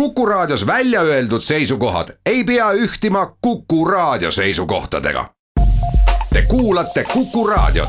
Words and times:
Kuku 0.00 0.26
Raadios 0.26 0.66
välja 0.66 1.00
öeldud 1.00 1.40
seisukohad 1.40 2.08
ei 2.26 2.44
pea 2.44 2.72
ühtima 2.72 3.36
Kuku 3.40 3.84
Raadio 3.84 4.30
seisukohtadega. 4.30 5.28
Te 6.32 6.42
kuulate 6.48 7.04
Kuku 7.04 7.46
Raadiot. 7.46 7.88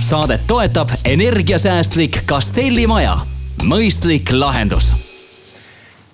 saadet 0.00 0.40
toetab 0.46 0.88
energiasäästlik 1.04 2.18
Castelli 2.26 2.86
maja, 2.86 3.18
mõistlik 3.64 4.32
lahendus 4.32 4.92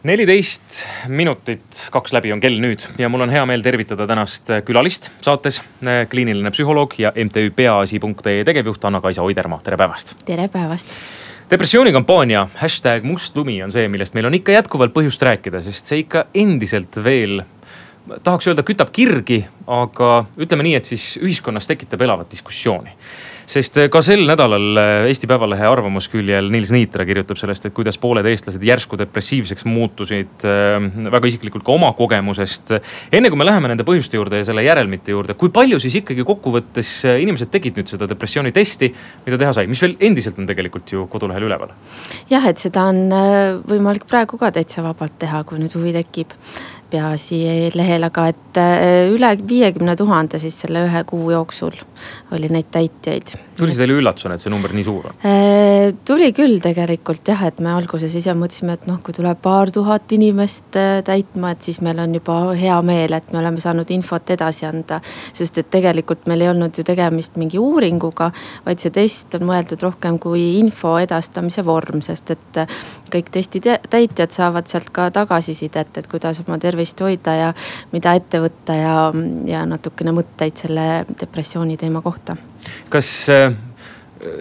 neliteist 0.02 0.86
minutit, 1.08 1.86
kaks 1.90 2.12
läbi 2.12 2.32
on 2.32 2.40
kell 2.40 2.58
nüüd 2.58 2.82
ja 2.98 3.08
mul 3.08 3.22
on 3.24 3.30
hea 3.30 3.46
meel 3.46 3.62
tervitada 3.62 4.06
tänast 4.06 4.50
külalist 4.64 5.12
saates. 5.20 5.62
kliiniline 6.10 6.50
psühholoog 6.50 6.98
ja 6.98 7.12
MTÜ 7.24 7.50
Peaasi.ee 7.50 8.44
tegevjuht 8.44 8.84
Anna-Kaisa 8.84 9.22
Oidermaa, 9.22 9.60
tere 9.62 9.76
päevast. 9.76 10.16
tere 10.24 10.48
päevast 10.48 10.98
depressioonikampaania 11.50 12.48
hashtag 12.60 13.04
must 13.04 13.36
lumi 13.36 13.62
on 13.62 13.72
see, 13.72 13.88
millest 13.88 14.14
meil 14.16 14.28
on 14.30 14.38
ikka 14.38 14.54
jätkuvalt 14.56 14.94
põhjust 14.94 15.22
rääkida, 15.22 15.60
sest 15.64 15.90
see 15.90 16.04
ikka 16.04 16.26
endiselt 16.34 16.96
veel 17.04 17.42
tahaks 18.24 18.48
öelda, 18.50 18.64
kütab 18.66 18.90
kirgi, 18.92 19.42
aga 19.66 20.24
ütleme 20.40 20.66
nii, 20.66 20.74
et 20.78 20.88
siis 20.88 21.14
ühiskonnas 21.20 21.68
tekitab 21.70 22.02
elavat 22.04 22.32
diskussiooni 22.32 22.92
sest 23.50 23.78
ka 23.92 24.00
sel 24.04 24.24
nädalal 24.28 24.80
äh, 24.80 25.06
Eesti 25.10 25.28
Päevalehe 25.30 25.66
arvamusküljel 25.68 26.48
Nils 26.52 26.72
Niitra 26.74 27.06
kirjutab 27.08 27.38
sellest, 27.40 27.68
et 27.68 27.76
kuidas 27.76 27.98
pooled 28.00 28.26
eestlased 28.28 28.62
järsku 28.64 28.98
depressiivseks 29.00 29.66
muutusid. 29.68 30.46
Äh, 30.48 30.88
väga 31.14 31.30
isiklikult 31.30 31.66
ka 31.66 31.74
oma 31.74 31.92
kogemusest. 31.96 32.74
enne 33.12 33.30
kui 33.30 33.40
me 33.40 33.48
läheme 33.48 33.70
nende 33.70 33.86
põhjuste 33.86 34.18
juurde 34.18 34.40
ja 34.40 34.48
selle 34.48 34.64
järelmite 34.66 35.14
juurde, 35.14 35.36
kui 35.38 35.52
palju 35.54 35.80
siis 35.82 36.00
ikkagi 36.00 36.24
kokkuvõttes 36.26 36.92
inimesed 37.20 37.52
tegid 37.52 37.78
nüüd 37.78 37.90
seda 37.90 38.08
depressioonitesti, 38.10 38.90
mida 39.26 39.40
teha 39.40 39.52
sai, 39.56 39.68
mis 39.70 39.82
veel 39.82 39.96
endiselt 40.00 40.38
on 40.40 40.48
tegelikult 40.48 40.92
ju 40.92 41.08
kodulehel 41.12 41.48
üleval? 41.48 41.74
jah, 42.30 42.46
et 42.48 42.60
seda 42.60 42.88
on 42.92 43.06
võimalik 43.68 44.08
praegu 44.08 44.38
ka 44.40 44.52
täitsa 44.54 44.84
vabalt 44.84 45.18
teha, 45.20 45.44
kui 45.48 45.60
nüüd 45.60 45.74
huvi 45.76 45.92
tekib 45.96 46.32
Peaasi 46.90 47.40
lehel, 47.74 48.04
aga 48.06 48.28
et 48.30 48.58
äh, 48.60 49.10
üle 49.12 49.30
viiekümne 49.48 49.96
tuhande 49.98 50.38
siis 50.42 50.56
selle 50.64 50.84
ühe 50.86 51.04
kuu 51.08 51.30
jooksul 51.32 51.74
oli 52.34 52.50
neid 52.52 52.68
täitjaid. 52.74 53.32
tuli 53.56 53.72
see 53.72 53.84
teile 53.84 53.96
üllatusena, 54.00 54.34
et 54.34 54.42
see 54.42 54.52
number 54.52 54.72
nii 54.74 54.84
suur 54.86 55.08
on? 55.10 55.18
Äh, 55.26 55.94
tuli 56.06 56.30
küll 56.36 56.58
tegelikult 56.62 57.26
jah, 57.28 57.44
et 57.48 57.60
me 57.64 57.70
alguses 57.74 58.14
ise 58.18 58.34
mõtlesime, 58.36 58.74
et 58.76 58.86
noh, 58.90 58.98
kui 59.04 59.14
tuleb 59.16 59.40
paar 59.42 59.70
tuhat 59.74 60.12
inimest 60.16 60.78
äh, 60.80 60.98
täitma, 61.06 61.54
et 61.54 61.66
siis 61.66 61.80
meil 61.84 62.02
on 62.02 62.16
juba 62.18 62.38
hea 62.58 62.76
meel, 62.86 63.14
et 63.16 63.32
me 63.32 63.40
oleme 63.40 63.62
saanud 63.62 63.90
infot 63.94 64.34
edasi 64.34 64.66
anda. 64.68 65.00
sest 65.32 65.58
et 65.62 65.70
tegelikult 65.70 66.26
meil 66.30 66.44
ei 66.44 66.50
olnud 66.50 66.78
ju 66.78 66.84
tegemist 66.86 67.38
mingi 67.40 67.58
uuringuga, 67.62 68.30
vaid 68.66 68.82
see 68.82 68.94
test 68.94 69.38
on 69.38 69.46
mõeldud 69.48 69.82
rohkem 69.82 70.18
kui 70.22 70.58
info 70.58 70.96
edastamise 71.02 71.64
vorm, 71.64 72.02
sest 72.02 72.34
et 72.34 72.62
kõik 73.10 73.30
testi 73.34 73.62
täitjad 73.62 74.34
saavad 74.34 74.68
sealt 74.70 74.90
ka 74.94 75.08
tagasisidet, 75.14 75.94
et 75.98 76.10
kuidas 76.10 76.42
oma 76.44 76.58
tervist 76.58 76.73
tervist 76.74 77.00
hoida 77.06 77.36
ja 77.38 77.52
mida 77.94 78.14
ette 78.18 78.42
võtta 78.42 78.76
ja, 78.78 78.96
ja 79.48 79.62
natukene 79.68 80.14
mõtteid 80.16 80.66
selle 80.66 80.88
depressiooni 81.20 81.78
teema 81.80 82.02
kohta. 82.02 82.36
kas 82.90 83.10
äh, 83.32 83.54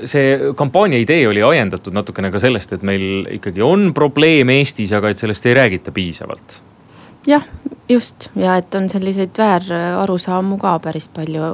see 0.09 0.54
kampaania 0.58 1.02
idee 1.04 1.28
oli 1.30 1.44
ajendatud 1.45 1.94
natukene 1.94 2.31
ka 2.34 2.42
sellest, 2.42 2.73
et 2.73 2.84
meil 2.84 3.28
ikkagi 3.38 3.64
on 3.64 3.92
probleem 3.94 4.50
Eestis, 4.58 4.94
aga 4.95 5.11
et 5.11 5.22
sellest 5.22 5.45
ei 5.50 5.58
räägita 5.59 5.94
piisavalt? 5.95 6.61
Jah, 7.27 7.43
just 7.89 8.29
ja 8.35 8.55
et 8.59 8.75
on 8.75 8.89
selliseid 8.89 9.38
väärarusaamu 9.38 10.57
ka 10.61 10.75
päris 10.83 11.07
palju 11.13 11.49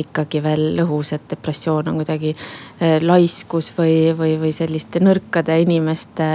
ikkagi 0.00 0.42
veel 0.42 0.82
õhus, 0.84 1.12
et 1.14 1.24
depressioon 1.30 1.90
on 1.92 2.00
kuidagi 2.00 2.32
eh, 2.32 2.98
laiskus 3.02 3.72
või, 3.76 4.12
või, 4.18 4.36
või 4.40 4.52
selliste 4.54 5.02
nõrkade 5.02 5.58
inimeste 5.64 6.26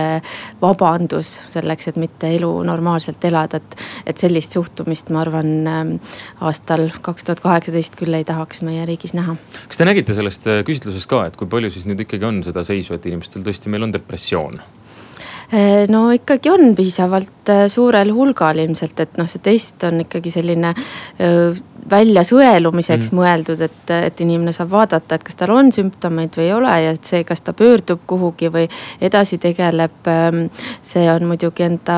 vabandus 0.61 1.33
selleks, 1.53 1.91
et 1.91 1.99
mitte 2.01 2.31
elu 2.35 2.51
normaalselt 2.67 3.23
elada, 3.29 3.61
et. 3.61 3.77
et 4.07 4.17
sellist 4.17 4.55
suhtumist, 4.55 5.11
ma 5.15 5.23
arvan, 5.25 5.51
eh, 5.67 6.17
aastal 6.47 6.89
kaks 7.01 7.27
tuhat 7.27 7.43
kaheksateist 7.43 7.99
küll 7.99 8.17
ei 8.17 8.27
tahaks 8.27 8.63
meie 8.67 8.85
riigis 8.87 9.15
näha. 9.17 9.37
kas 9.67 9.79
te 9.79 9.87
nägite 9.87 10.17
sellest 10.17 10.47
eh, 10.47 10.63
küsitlusest 10.67 11.09
ka, 11.09 11.25
et 11.27 11.39
kui 11.39 11.47
palju 11.47 11.71
siis 11.73 11.87
nüüd 11.89 12.03
ikkagi 12.07 12.27
on 12.27 12.43
seda 12.45 12.63
seisu, 12.67 12.95
et 12.97 13.05
inimestel 13.09 13.45
tõesti 13.47 13.71
meil 13.71 13.87
on 13.87 13.95
depressioon? 13.95 14.61
Eh, 15.51 15.85
no 15.87 16.09
ikkagi 16.11 16.49
on 16.51 16.73
piisavalt 16.75 17.49
eh, 17.53 17.65
suurel 17.71 18.11
hulgal 18.11 18.59
ilmselt, 18.59 18.99
et 18.99 19.15
noh, 19.15 19.29
see 19.31 19.39
test 19.39 19.85
on 19.87 20.01
ikkagi 20.03 20.33
selline 20.33 20.73
eh, 20.75 21.55
välja 21.87 22.25
sõelumiseks 22.27 23.13
mm. 23.13 23.15
mõeldud, 23.15 23.63
et, 23.63 23.93
et 23.95 24.19
inimene 24.25 24.51
saab 24.51 24.73
vaadata, 24.75 25.15
et 25.15 25.23
kas 25.23 25.39
tal 25.39 25.55
on 25.55 25.71
sümptomeid 25.71 26.35
või 26.35 26.49
ei 26.49 26.53
ole 26.57 26.75
ja 26.83 26.91
et 26.97 27.07
see, 27.07 27.23
kas 27.23 27.45
ta 27.47 27.55
pöördub 27.55 28.03
kuhugi 28.11 28.51
või 28.51 28.67
edasi 28.99 29.39
tegeleb. 29.39 29.95
Ehm, 30.11 30.49
see 30.83 31.07
on 31.13 31.29
muidugi 31.31 31.63
enda 31.63 31.97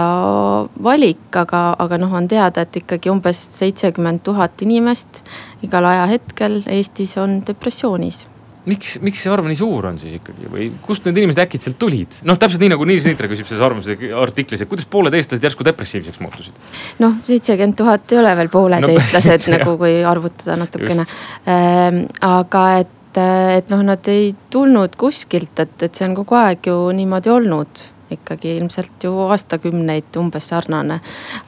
valik, 0.85 1.25
aga, 1.33 1.71
aga 1.81 1.97
noh, 2.05 2.13
on 2.21 2.29
teada, 2.29 2.69
et 2.69 2.83
ikkagi 2.83 3.09
umbes 3.09 3.41
seitsekümmend 3.57 4.21
tuhat 4.29 4.61
inimest 4.61 5.23
igal 5.65 5.89
ajahetkel 5.89 6.61
Eestis 6.69 7.17
on 7.17 7.39
depressioonis 7.47 8.27
miks, 8.69 8.97
miks 9.05 9.23
see 9.23 9.31
arv 9.33 9.47
nii 9.49 9.57
suur 9.59 9.89
on 9.89 9.99
siis 10.01 10.17
ikkagi 10.19 10.51
või 10.51 10.69
kust 10.83 11.07
need 11.07 11.19
inimesed 11.21 11.41
äkitselt 11.43 11.79
tulid? 11.81 12.19
noh, 12.27 12.37
täpselt 12.39 12.63
nii 12.63 12.73
nagu 12.73 12.87
Niels 12.87 13.07
Niitra 13.07 13.29
küsib 13.31 13.49
selles 13.49 13.65
arvamuse 13.65 13.97
artiklis, 14.21 14.63
et 14.63 14.71
kuidas 14.71 14.87
pooled 14.89 15.15
eestlased 15.17 15.45
järsku 15.45 15.67
depressiivseks 15.67 16.21
muutusid? 16.23 16.57
noh, 17.03 17.19
seitsekümmend 17.27 17.77
tuhat 17.79 18.13
ei 18.13 18.21
ole 18.21 18.35
veel 18.39 18.53
pooled 18.53 18.87
no, 18.87 18.95
nagu, 19.55 19.75
kui 19.81 19.99
arvutada 20.05 20.57
natukene. 20.59 21.05
Ähm, 21.49 22.01
aga 22.25 22.65
et, 22.83 23.21
et 23.59 23.71
noh, 23.71 23.83
nad 23.85 24.11
ei 24.11 24.33
tulnud 24.53 24.97
kuskilt, 24.99 25.55
et, 25.59 25.77
et 25.85 25.95
see 25.95 26.07
on 26.07 26.17
kogu 26.19 26.37
aeg 26.39 26.69
ju 26.71 26.77
niimoodi 26.95 27.33
olnud 27.33 27.87
ikkagi 28.09 28.55
ilmselt 28.57 29.05
ju 29.05 29.11
aastakümneid 29.29 30.17
umbes 30.17 30.49
sarnane. 30.49 30.99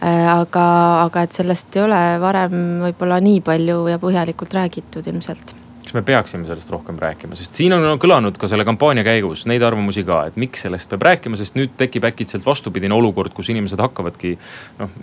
Äh, 0.04 0.28
aga, 0.30 0.66
aga 1.08 1.26
et 1.26 1.34
sellest 1.38 1.74
ei 1.78 1.86
ole 1.88 2.04
varem 2.22 2.62
võib-olla 2.86 3.18
nii 3.24 3.42
palju 3.46 3.82
ja 3.90 3.98
põhjalikult 4.02 4.54
räägitud 4.60 5.10
ilmselt 5.10 5.56
kas 5.92 5.98
me 6.00 6.06
peaksime 6.08 6.46
sellest 6.48 6.70
rohkem 6.72 6.96
rääkima, 6.96 7.36
sest 7.36 7.58
siin 7.60 7.74
on 7.76 7.84
kõlanud 8.00 8.38
ka 8.40 8.48
selle 8.48 8.64
kampaania 8.64 9.04
käigus 9.04 9.42
neid 9.50 9.64
arvamusi 9.68 10.06
ka, 10.08 10.22
et 10.30 10.38
miks 10.40 10.64
sellest 10.64 10.88
peab 10.94 11.04
rääkima, 11.04 11.36
sest 11.36 11.58
nüüd 11.60 11.74
tekib 11.76 12.06
äkitselt 12.08 12.46
vastupidine 12.46 12.96
olukord, 12.96 13.34
kus 13.36 13.50
inimesed 13.52 13.82
hakkavadki. 13.84 14.38
noh, 14.80 14.94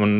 on 0.00 0.14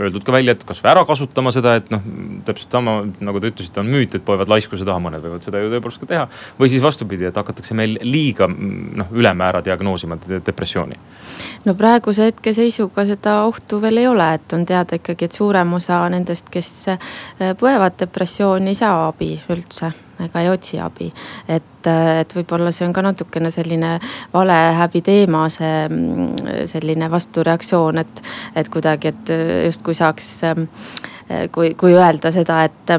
öeldud 0.00 0.26
ka 0.26 0.34
välja, 0.34 0.56
et 0.56 0.64
kasvõi 0.66 0.90
ära 0.90 1.04
kasutama 1.06 1.52
seda, 1.54 1.76
et 1.78 1.92
noh, 1.94 2.02
täpselt 2.48 2.74
sama 2.74 2.96
nagu 3.22 3.38
te 3.38 3.52
ütlesite, 3.52 3.78
on 3.84 3.92
müüt, 3.94 4.16
et 4.18 4.24
poevad 4.26 4.50
laiskuse 4.50 4.88
taha, 4.88 4.98
mõned 5.06 5.22
võivad 5.22 5.46
seda 5.46 5.62
ju 5.62 5.70
tõepoolest 5.70 6.02
ka 6.02 6.10
teha. 6.10 6.26
või 6.58 6.72
siis 6.74 6.82
vastupidi, 6.82 7.28
et 7.30 7.38
hakatakse 7.38 7.78
meil 7.78 8.00
liiga 8.02 8.50
noh, 8.50 9.14
ülemäära 9.14 9.62
diagnoosima 9.62 10.18
depressiooni. 10.34 10.98
no 11.64 11.76
praeguse 11.78 12.32
hetkeseisuga 12.32 13.06
seda 13.06 13.38
ohtu 13.46 13.78
veel 13.86 14.02
ei 14.02 14.10
ole, 14.10 14.32
et 14.34 14.58
on 14.58 14.66
teada 14.66 14.98
ikkagi, 14.98 15.30
et 15.30 15.38
suurem 15.38 15.78
osa 15.78 16.02
nendest, 16.10 16.50
kes 16.50 16.74
põevad 17.62 18.00
depressiooni, 18.02 18.74
ei 18.74 18.82
saa 18.82 19.11
abi 19.12 19.36
üldse 19.52 19.92
ega 20.22 20.42
ei 20.42 20.50
otsi 20.50 20.78
abi. 20.80 21.08
et, 21.48 21.86
et 21.86 22.34
võib-olla 22.36 22.72
see 22.74 22.86
on 22.86 22.92
ka 22.94 23.02
natukene 23.04 23.50
selline 23.54 23.94
vale 24.32 24.58
häbiteema, 24.78 25.46
see 25.52 25.72
mm, 25.88 26.66
selline 26.70 27.08
vastureaktsioon, 27.10 28.02
et, 28.02 28.22
et 28.56 28.68
kuidagi, 28.72 29.12
et 29.12 29.32
justkui 29.66 29.96
saaks 29.98 30.34
kui, 31.52 31.72
kui 31.78 31.94
öelda 31.96 32.32
seda, 32.34 32.62
et, 32.68 32.92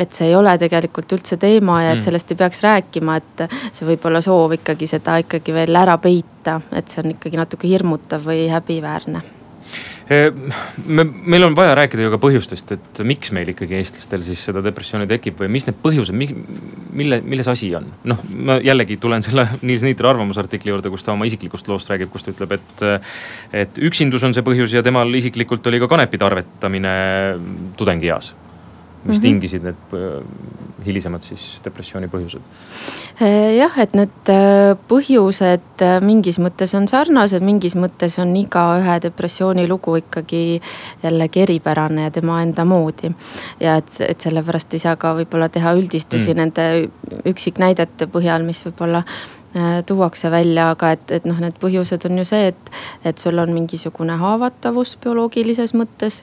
et 0.00 0.14
see 0.14 0.30
ei 0.30 0.36
ole 0.38 0.54
tegelikult 0.60 1.16
üldse 1.16 1.40
teema 1.40 1.80
ja 1.84 1.92
et 1.94 1.98
mm. 1.98 2.06
sellest 2.06 2.32
ei 2.32 2.40
peaks 2.44 2.62
rääkima, 2.66 3.18
et 3.20 3.44
see 3.72 3.88
võib 3.88 4.06
olla 4.10 4.22
soov 4.24 4.56
ikkagi 4.60 4.88
seda 4.90 5.18
ikkagi 5.24 5.56
veel 5.56 5.82
ära 5.82 5.98
peita, 6.02 6.60
et 6.76 6.88
see 6.88 7.04
on 7.04 7.12
ikkagi 7.16 7.40
natuke 7.40 7.68
hirmutav 7.70 8.24
või 8.30 8.46
häbiväärne 8.52 9.39
me, 10.10 11.04
meil 11.04 11.44
on 11.46 11.54
vaja 11.54 11.74
rääkida 11.78 12.02
ju 12.02 12.10
ka 12.10 12.18
põhjustest, 12.22 12.72
et 12.74 13.00
miks 13.06 13.30
meil 13.36 13.52
ikkagi 13.52 13.78
eestlastel 13.78 14.24
siis 14.26 14.42
seda 14.48 14.62
depressiooni 14.64 15.06
tekib 15.10 15.38
või 15.42 15.50
mis 15.54 15.68
need 15.68 15.78
põhjused, 15.84 16.16
mille, 16.16 17.20
milles 17.22 17.50
asi 17.50 17.70
on. 17.78 17.86
noh, 18.10 18.24
ma 18.34 18.58
jällegi 18.64 18.98
tulen 19.00 19.22
selle 19.26 19.46
Niels 19.66 19.86
Niitra 19.86 20.10
arvamusartikli 20.10 20.74
juurde, 20.74 20.90
kus 20.90 21.06
ta 21.06 21.14
oma 21.14 21.28
isiklikust 21.30 21.70
loost 21.70 21.90
räägib, 21.92 22.10
kus 22.10 22.26
ta 22.26 22.34
ütleb, 22.34 22.58
et. 22.58 22.86
et 23.62 23.82
üksindus 23.90 24.26
on 24.26 24.34
see 24.34 24.46
põhjus 24.46 24.74
ja 24.74 24.82
temal 24.86 25.14
isiklikult 25.14 25.66
oli 25.70 25.80
ka 25.82 25.90
kanepi 25.90 26.18
tarvetamine 26.20 26.94
tudengieas 27.78 28.34
mis 29.04 29.16
mm 29.16 29.18
-hmm. 29.18 29.22
tingisid 29.22 29.62
need 29.62 29.74
äh, 29.92 30.24
hilisemad 30.86 31.22
siis 31.22 31.60
depressiooni 31.64 32.06
põhjused? 32.06 32.40
Äh, 33.22 33.56
jah, 33.56 33.78
et 33.78 33.94
need 33.94 34.28
äh, 34.28 34.76
põhjused 34.88 35.84
mingis 36.00 36.38
mõttes 36.38 36.76
on 36.76 36.88
sarnased, 36.88 37.42
mingis 37.42 37.76
mõttes 37.76 38.18
on 38.20 38.36
igaühe 38.36 38.98
depressiooni 39.02 39.68
lugu 39.68 39.96
ikkagi 39.96 40.60
jällegi 41.02 41.40
eripärane 41.40 42.02
ja 42.02 42.10
tema 42.10 42.42
enda 42.42 42.64
moodi. 42.64 43.12
ja 43.60 43.76
et, 43.76 44.00
et 44.00 44.20
sellepärast 44.20 44.74
ei 44.74 44.78
saa 44.78 44.96
ka 44.96 45.14
võib-olla 45.14 45.48
teha 45.48 45.72
üldistusi 45.72 46.34
mm. 46.34 46.36
nende 46.36 46.88
üksiknäidete 47.24 48.06
põhjal, 48.06 48.44
mis 48.44 48.64
võib-olla 48.66 49.02
tuuakse 49.86 50.30
välja, 50.30 50.70
aga 50.70 50.92
et, 50.92 51.10
et 51.10 51.24
noh, 51.26 51.38
need 51.40 51.56
põhjused 51.58 52.04
on 52.06 52.18
ju 52.18 52.24
see, 52.24 52.46
et, 52.52 52.70
et 53.04 53.18
sul 53.18 53.38
on 53.38 53.50
mingisugune 53.50 54.14
haavatavus 54.16 54.96
bioloogilises 55.02 55.74
mõttes 55.74 56.22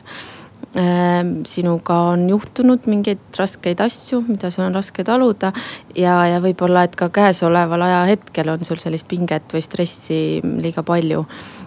sinuga 1.48 1.96
on 2.12 2.26
juhtunud 2.30 2.88
mingeid 2.92 3.38
raskeid 3.40 3.80
asju, 3.82 4.20
mida 4.28 4.50
sul 4.52 4.66
on 4.66 4.76
raske 4.76 5.04
taluda. 5.04 5.52
ja, 5.96 6.18
ja 6.28 6.42
võib-olla, 6.44 6.84
et 6.84 6.96
ka 6.96 7.08
käesoleval 7.10 7.82
ajahetkel 7.82 8.52
on 8.52 8.66
sul 8.68 8.82
sellist 8.84 9.08
pinget 9.08 9.54
või 9.54 9.64
stressi 9.64 10.20
liiga 10.44 10.84
palju. 10.84 11.26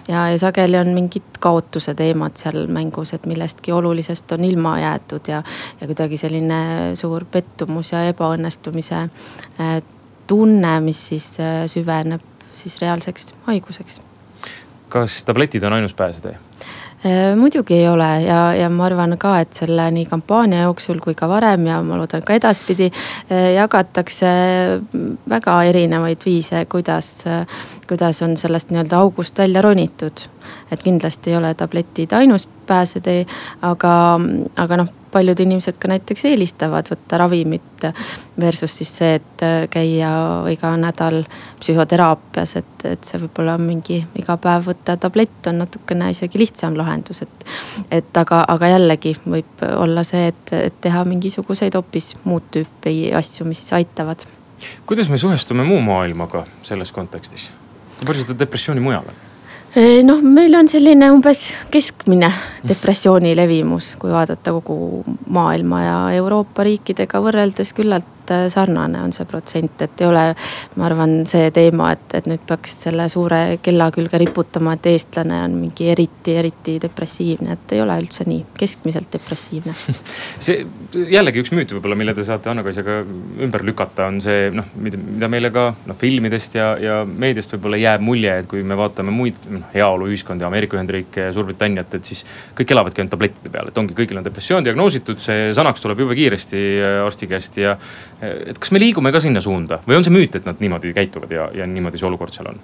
ja, 0.08 0.28
ja 0.30 0.38
sageli 0.38 0.78
on 0.78 0.92
mingid 0.94 1.40
kaotuse 1.40 1.94
teemad 1.94 2.36
seal 2.36 2.66
mängus, 2.68 3.14
et 3.14 3.26
millestki 3.26 3.72
olulisest 3.72 4.32
on 4.36 4.44
ilma 4.44 4.76
jäetud 4.80 5.32
ja, 5.32 5.42
ja 5.80 5.86
kuidagi 5.86 6.20
selline 6.20 6.60
suur 6.94 7.24
pettumus 7.24 7.92
ja 7.92 8.04
ebaõnnestumise 8.12 9.06
eh, 9.58 9.80
tunne, 10.26 10.76
mis 10.84 11.08
siis 11.08 11.32
eh, 11.40 11.64
süveneb 11.66 12.28
siis 12.52 12.80
reaalseks 12.82 13.34
haiguseks. 13.46 14.00
kas 14.88 15.24
tabletid 15.24 15.62
on 15.62 15.72
ainus 15.72 15.94
pääsetee? 15.94 16.36
Äh, 17.00 17.36
muidugi 17.36 17.74
ei 17.74 17.88
ole 17.88 18.08
ja, 18.22 18.54
ja 18.54 18.68
ma 18.68 18.84
arvan 18.84 19.16
ka, 19.18 19.38
et 19.40 19.56
selle 19.56 19.86
nii 19.94 20.04
kampaania 20.04 20.66
jooksul 20.66 20.98
kui 21.00 21.14
ka 21.16 21.28
varem 21.30 21.64
ja 21.70 21.78
ma 21.80 21.96
loodan 21.96 22.20
ka 22.26 22.36
edaspidi 22.36 22.90
äh, 22.90 23.54
jagatakse 23.54 24.32
väga 25.32 25.54
erinevaid 25.70 26.20
viise, 26.26 26.66
kuidas, 26.68 27.24
kuidas 27.88 28.20
on 28.26 28.36
sellest 28.36 28.68
nii-öelda 28.68 29.00
august 29.00 29.40
välja 29.40 29.64
ronitud. 29.64 30.28
et 30.70 30.82
kindlasti 30.82 31.30
ei 31.30 31.36
ole 31.36 31.54
tabletid 31.54 32.12
ainus 32.12 32.48
pääsetee, 32.66 33.26
aga, 33.62 33.94
aga 34.56 34.76
noh 34.76 34.99
paljud 35.12 35.40
inimesed 35.40 35.78
ka 35.80 35.88
näiteks 35.90 36.24
eelistavad 36.30 36.88
võtta 36.90 37.18
ravimit 37.20 37.86
versus 38.40 38.76
siis 38.80 38.92
see, 39.00 39.14
et 39.18 39.44
käia 39.70 40.10
iga 40.52 40.72
nädal 40.80 41.22
psühhoteraapias, 41.60 42.56
et, 42.60 42.84
et 42.88 43.06
see 43.06 43.20
võib-olla 43.22 43.56
mingi 43.60 44.00
iga 44.20 44.36
päev 44.40 44.68
võtta 44.70 44.96
tablett 45.00 45.50
on 45.50 45.62
natukene 45.64 46.10
isegi 46.14 46.40
lihtsam 46.40 46.76
lahendus, 46.78 47.22
et. 47.26 47.46
et 47.90 48.20
aga, 48.22 48.42
aga 48.48 48.74
jällegi 48.74 49.14
võib 49.24 49.64
olla 49.76 50.04
see, 50.06 50.28
et, 50.32 50.52
et 50.56 50.80
teha 50.80 51.04
mingisuguseid 51.08 51.74
hoopis 51.78 52.14
muud 52.24 52.50
tüüpi 52.54 53.10
asju, 53.16 53.48
mis 53.48 53.64
aitavad. 53.76 54.26
kuidas 54.86 55.08
me 55.08 55.18
suhestume 55.18 55.64
muu 55.64 55.80
maailmaga 55.80 56.46
selles 56.62 56.92
kontekstis? 56.92 57.50
palju 58.06 58.24
seda 58.24 58.38
depressiooni 58.38 58.80
mujal 58.80 59.12
on? 59.12 59.29
Noh, 60.04 60.22
meil 60.22 60.54
on 60.58 60.68
selline 60.68 61.10
umbes 61.14 61.50
keskmine 61.70 62.30
depressiooni 62.66 63.36
levimus, 63.38 63.94
kui 64.00 64.10
vaadata 64.10 64.54
kogu 64.56 65.04
maailma 65.30 65.82
ja 65.84 65.98
Euroopa 66.18 66.66
riikidega 66.66 67.20
võrreldes 67.22 67.70
küllalt 67.76 68.19
et 68.30 68.46
äh, 68.46 68.48
sarnane 68.50 69.02
on 69.02 69.12
see 69.12 69.26
protsent, 69.26 69.82
et 69.82 70.00
ei 70.00 70.06
ole, 70.06 70.24
ma 70.78 70.86
arvan, 70.86 71.20
see 71.28 71.50
teema, 71.54 71.90
et, 71.96 72.14
et 72.18 72.28
nüüd 72.30 72.42
peaks 72.46 72.76
selle 72.84 73.08
suure 73.10 73.58
kella 73.62 73.90
külge 73.94 74.20
riputama, 74.20 74.76
et 74.76 74.90
eestlane 74.92 75.42
on 75.44 75.56
mingi 75.58 75.90
eriti, 75.90 76.36
eriti 76.38 76.76
depressiivne, 76.82 77.56
et 77.56 77.74
ei 77.76 77.82
ole 77.82 77.96
üldse 78.02 78.26
nii, 78.28 78.44
keskmiselt 78.58 79.10
depressiivne. 79.12 79.74
see 80.46 80.64
jällegi 81.10 81.42
üks 81.44 81.54
müüt 81.54 81.74
võib-olla, 81.74 81.98
mille 81.98 82.14
te 82.16 82.24
saate 82.26 82.52
Anna-Kaisega 82.52 83.00
ümber 83.46 83.64
lükata, 83.66 84.08
on 84.10 84.20
see 84.24 84.50
noh, 84.54 84.70
mida 84.80 85.30
meile 85.30 85.52
ka 85.54 85.70
noh 85.88 85.98
filmidest 85.98 86.56
ja, 86.58 86.72
ja 86.80 87.00
meediast 87.04 87.56
võib-olla 87.56 87.80
jääb 87.80 88.04
mulje, 88.04 88.36
et 88.42 88.50
kui 88.50 88.62
me 88.66 88.78
vaatame 88.78 89.14
muid 89.14 89.38
noh 89.50 89.66
heaoluühiskondi, 89.74 90.46
Ameerika 90.46 90.78
Ühendriike 90.78 91.28
ja 91.28 91.34
Suurbritanniat, 91.34 91.98
et 91.98 92.12
siis 92.12 92.24
kõik 92.58 92.74
elavadki 92.74 93.02
ainult 93.02 93.14
tablettide 93.16 93.52
peal, 93.52 93.70
et 93.70 93.82
ongi, 93.82 93.96
kõigil 93.96 94.18
on 94.20 94.26
depressioon 94.26 94.66
diagnoositud, 94.66 95.20
see 95.22 95.50
sanaks 95.56 95.82
tuleb 95.82 96.04
jube 96.04 96.16
kiiresti 96.18 96.60
äh, 96.78 97.00
arsti 97.04 97.28
käest 97.30 97.58
ja 97.60 97.76
et 98.22 98.58
kas 98.58 98.72
me 98.74 98.82
liigume 98.82 99.12
ka 99.12 99.22
sinna 99.22 99.40
suunda 99.44 99.80
või 99.86 99.98
on 99.98 100.06
see 100.06 100.14
müüt, 100.14 100.36
et 100.36 100.48
nad 100.48 100.60
niimoodi 100.60 100.94
käituvad 100.96 101.32
ja, 101.32 101.48
ja 101.54 101.66
niimoodi 101.66 102.00
see 102.00 102.08
olukord 102.08 102.34
seal 102.34 102.52
on? 102.52 102.62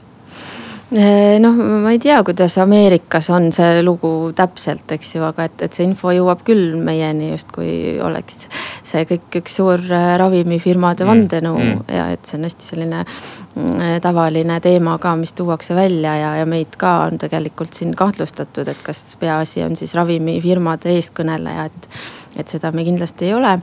Eh, 0.94 1.41
noh, 1.43 1.56
ma 1.82 1.91
ei 1.91 1.99
tea, 1.99 2.20
kuidas 2.23 2.55
Ameerikas 2.62 3.26
on 3.35 3.49
see 3.50 3.81
lugu 3.82 4.31
täpselt, 4.38 4.93
eks 4.94 5.17
ju, 5.17 5.25
aga 5.26 5.49
et, 5.49 5.64
et 5.67 5.75
see 5.75 5.82
info 5.82 6.12
jõuab 6.14 6.44
küll 6.47 6.76
meieni 6.79 7.32
justkui 7.32 7.97
oleks 7.99 8.44
see 8.87 9.03
kõik 9.11 9.41
üks 9.41 9.56
suur 9.58 9.82
äh, 9.82 10.12
ravimifirmade 10.23 11.03
mm. 11.03 11.11
vandenõu 11.11 11.58
mm. 11.58 11.81
ja 11.91 12.05
et 12.14 12.31
see 12.31 12.38
on 12.38 12.47
hästi 12.47 12.69
selline 12.70 13.00
mm, 13.03 13.82
tavaline 14.05 14.61
teema 14.62 14.94
ka, 15.03 15.17
mis 15.19 15.35
tuuakse 15.35 15.75
välja 15.75 16.12
ja, 16.20 16.31
ja 16.38 16.47
meid 16.47 16.79
ka 16.79 16.93
on 17.08 17.19
tegelikult 17.19 17.75
siin 17.75 17.91
kahtlustatud, 17.99 18.70
et 18.70 18.87
kas 18.87 19.03
peaasi 19.19 19.67
on 19.67 19.75
siis 19.75 19.97
ravimifirmade 19.99 20.94
eestkõneleja, 20.94 21.67
et 21.67 21.91
et 22.36 22.52
seda 22.52 22.72
me 22.72 22.84
kindlasti 22.86 23.30
ei 23.30 23.34
ole 23.36 23.54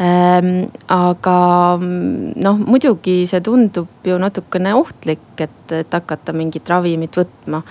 ähm,. 0.00 0.52
aga 0.88 1.38
noh, 1.80 2.62
muidugi 2.66 3.22
see 3.28 3.40
tundub 3.40 4.06
ju 4.06 4.18
natukene 4.20 4.74
ohtlik, 4.78 5.32
et, 5.38 5.72
et 5.72 5.98
hakata 5.98 6.34
mingit 6.36 6.68
ravimit 6.68 7.16
võtma 7.16 7.62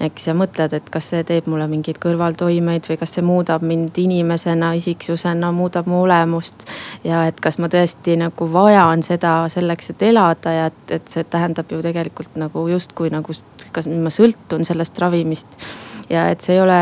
eks 0.00 0.30
ja 0.30 0.34
mõtled, 0.36 0.72
et 0.76 0.88
kas 0.92 1.10
see 1.12 1.24
teeb 1.28 1.48
mulle 1.50 1.66
mingeid 1.70 1.98
kõrvaltoimeid 2.00 2.88
või 2.88 2.96
kas 3.00 3.12
see 3.16 3.24
muudab 3.24 3.64
mind 3.66 3.98
inimesena, 4.00 4.72
isiksusena, 4.78 5.52
muudab 5.52 5.90
mu 5.90 6.02
olemust. 6.06 6.64
ja 7.04 7.26
et 7.28 7.40
kas 7.40 7.58
ma 7.60 7.68
tõesti 7.68 8.16
nagu 8.20 8.48
vajan 8.52 9.04
seda 9.04 9.34
selleks, 9.52 9.92
et 9.92 10.02
elada 10.08 10.54
ja 10.56 10.66
et, 10.72 10.82
et 10.96 11.08
see 11.08 11.24
tähendab 11.24 11.72
ju 11.72 11.82
tegelikult 11.84 12.36
nagu 12.40 12.66
justkui 12.72 13.12
nagu, 13.12 13.36
kas 13.72 13.90
ma 13.90 14.12
sõltun 14.12 14.64
sellest 14.64 14.98
ravimist. 14.98 15.60
Ja 16.10 16.28
et 16.30 16.42
see 16.44 16.56
ei 16.56 16.62
ole 16.62 16.80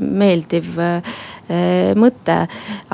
meeldiv 0.00 0.78
äh, 0.82 1.16
mõte, 1.98 2.38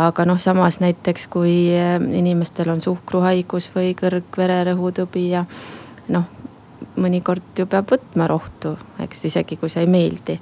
aga 0.00 0.26
noh, 0.28 0.40
samas 0.40 0.80
näiteks 0.82 1.28
kui 1.32 1.56
äh, 1.76 1.98
inimestel 2.00 2.72
on 2.74 2.80
suhkruhaigus 2.84 3.70
või 3.74 3.92
kõrgvererõhutõbi 3.98 5.28
ja 5.34 5.44
noh 6.14 6.30
mõnikord 7.00 7.58
ju 7.58 7.66
peab 7.66 7.90
võtma 7.90 8.28
rohtu, 8.30 8.74
eks 9.02 9.24
isegi 9.30 9.58
kui 9.58 9.72
see 9.72 9.84
ei 9.84 9.90
meeldi. 9.90 10.38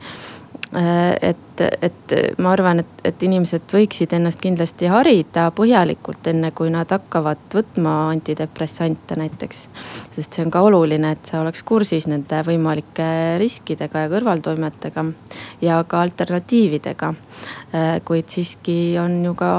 Äh, 0.77 1.29
et, 1.29 1.61
et 1.83 2.13
ma 2.41 2.55
arvan, 2.57 2.81
et, 2.81 2.93
et 3.05 3.25
inimesed 3.27 3.67
võiksid 3.75 4.15
ennast 4.17 4.41
kindlasti 4.41 4.89
harida 4.89 5.51
põhjalikult, 5.53 6.25
enne 6.33 6.49
kui 6.57 6.71
nad 6.73 6.89
hakkavad 6.89 7.43
võtma 7.53 7.93
antidepressante 8.15 9.19
näiteks. 9.21 9.67
sest 10.15 10.33
see 10.33 10.47
on 10.47 10.55
ka 10.55 10.63
oluline, 10.65 11.13
et 11.13 11.29
sa 11.29 11.43
oleks 11.43 11.61
kursis 11.69 12.09
nende 12.09 12.41
võimalike 12.49 13.37
riskidega 13.43 14.07
ja 14.07 14.13
kõrvaltoimetega 14.15 15.05
ja 15.61 15.85
ka 15.85 16.01
alternatiividega. 16.09 17.15
Äh, 17.77 17.95
kuid 18.09 18.33
siiski 18.33 18.97
on 19.03 19.21
ju 19.29 19.37
ka, 19.37 19.53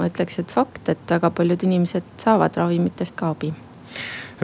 ma 0.00 0.08
ütleks, 0.08 0.40
et 0.40 0.56
fakt, 0.56 0.88
et 0.88 1.16
väga 1.18 1.30
paljud 1.36 1.68
inimesed 1.68 2.16
saavad 2.16 2.56
ravimitest 2.56 3.16
ka 3.18 3.34
abi 3.36 3.52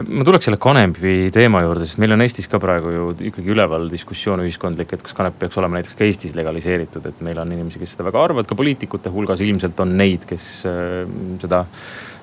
ma 0.03 0.25
tuleks 0.27 0.49
selle 0.49 0.59
kanepi 0.61 1.29
teema 1.33 1.61
juurde, 1.63 1.85
sest 1.87 1.99
meil 2.03 2.15
on 2.15 2.23
Eestis 2.25 2.49
ka 2.51 2.59
praegu 2.59 2.91
ju 2.91 3.07
ikkagi 3.29 3.53
üleval 3.53 3.87
diskussioon 3.91 4.43
ühiskondlik, 4.43 4.91
et 4.91 5.03
kas 5.05 5.15
kanep 5.15 5.37
peaks 5.39 5.57
olema 5.61 5.79
näiteks 5.79 5.95
ka 5.95 6.03
Eestis 6.07 6.35
legaliseeritud, 6.35 7.05
et 7.07 7.23
meil 7.23 7.39
on 7.39 7.53
inimesi, 7.55 7.79
kes 7.79 7.95
seda 7.95 8.07
väga 8.09 8.23
arvavad, 8.27 8.49
ka 8.49 8.57
poliitikute 8.59 9.13
hulgas 9.13 9.43
ilmselt 9.45 9.79
on 9.85 9.95
neid, 9.95 10.27
kes 10.27 10.47
äh, 10.67 11.01
seda, 11.43 11.63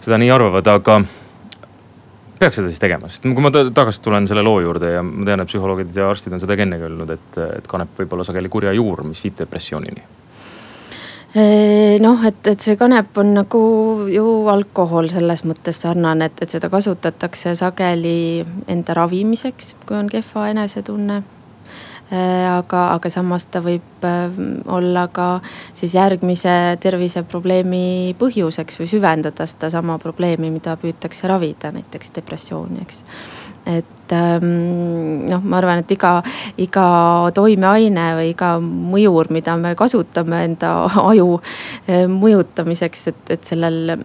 seda 0.05 0.21
nii 0.21 0.33
arvavad, 0.35 0.73
aga 0.75 1.01
peaks 2.43 2.59
seda 2.61 2.73
siis 2.73 2.83
tegema, 2.83 3.09
sest 3.09 3.25
kui 3.25 3.45
ma 3.45 3.53
tagasi 3.55 4.03
tulen 4.05 4.29
selle 4.29 4.45
loo 4.45 4.59
juurde 4.61 4.97
ja 4.97 5.05
ma 5.07 5.25
tean, 5.29 5.45
et 5.45 5.53
psühholoogid 5.53 5.95
ja 5.97 6.11
arstid 6.13 6.35
on 6.37 6.43
seda 6.43 6.59
ka 6.59 6.67
ennegi 6.67 6.89
öelnud, 6.91 7.14
et, 7.14 7.38
et 7.62 7.71
kanep 7.71 7.97
võib 8.02 8.19
olla 8.19 8.26
sageli 8.29 8.52
kurja 8.52 8.75
juur, 8.76 9.07
mis 9.09 9.23
viib 9.25 9.38
depressioonini 9.41 10.22
noh, 11.35 12.25
et, 12.29 12.47
et 12.47 12.61
see 12.61 12.77
kanep 12.77 13.17
on 13.17 13.31
nagu 13.39 13.61
ju 14.12 14.25
alkohol 14.53 15.09
selles 15.12 15.47
mõttes 15.49 15.79
sarnane, 15.81 16.29
et, 16.29 16.43
et 16.45 16.57
seda 16.57 16.69
kasutatakse 16.73 17.55
sageli 17.57 18.45
enda 18.69 18.97
ravimiseks, 18.99 19.75
kui 19.87 19.97
on 19.97 20.11
kehva 20.12 20.51
enesetunne. 20.53 21.23
aga, 22.12 22.81
aga 22.93 23.09
samas 23.09 23.47
ta 23.49 23.62
võib 23.65 24.05
olla 24.69 25.07
ka 25.09 25.41
siis 25.73 25.95
järgmise 25.95 26.77
terviseprobleemi 26.81 28.15
põhjuseks 28.21 28.77
või 28.83 28.91
süvendada 28.91 29.47
sedasama 29.49 29.97
probleemi, 29.99 30.51
mida 30.53 30.77
püütakse 30.77 31.29
ravida, 31.29 31.73
näiteks 31.73 32.12
depressiooni, 32.12 32.85
eks 32.85 33.01
et 33.66 34.14
ähm, 34.16 35.26
noh, 35.28 35.42
ma 35.45 35.61
arvan, 35.61 35.83
et 35.83 35.95
iga, 35.95 36.16
iga 36.61 36.87
toimeaine 37.35 38.09
või 38.19 38.33
iga 38.33 38.57
mõjur, 38.62 39.31
mida 39.35 39.57
me 39.61 39.75
kasutame 39.78 40.42
enda 40.49 40.75
aju 41.11 41.37
äh, 41.38 42.09
mõjutamiseks, 42.11 43.07
et, 43.12 43.23
et 43.37 43.52
sellel 43.52 43.97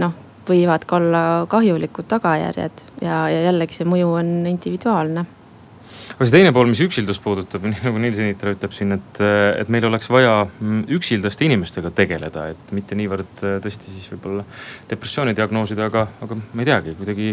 noh, 0.00 0.16
võivad 0.48 0.88
ka 0.88 0.98
olla 0.98 1.22
kahjulikud 1.50 2.08
tagajärjed 2.10 2.82
ja, 3.04 3.26
ja 3.30 3.46
jällegi 3.50 3.78
see 3.78 3.88
mõju 3.88 4.16
on 4.22 4.34
individuaalne. 4.50 5.28
Aga 6.12 6.26
see 6.28 6.34
teine 6.34 6.50
pool, 6.52 6.68
mis 6.68 6.80
üksildust 6.84 7.22
puudutab, 7.24 7.64
nii 7.68 7.84
nagu 7.86 8.00
Nils 8.02 8.18
Sinitra 8.18 8.52
ütleb 8.56 8.74
siin, 8.76 8.96
et, 8.96 9.22
et 9.58 9.70
meil 9.72 9.86
oleks 9.88 10.10
vaja 10.12 10.42
mm, 10.44 10.84
üksildaste 10.98 11.46
inimestega 11.46 11.92
tegeleda, 11.96 12.48
et 12.52 12.74
mitte 12.76 12.98
niivõrd 12.98 13.32
tõesti 13.64 13.94
siis 13.94 14.10
võib-olla 14.12 14.44
depressiooni 14.90 15.36
diagnoosida, 15.38 15.88
aga, 15.88 16.06
aga 16.24 16.38
ma 16.40 16.64
ei 16.64 16.68
teagi, 16.68 16.96
kuidagi 16.98 17.32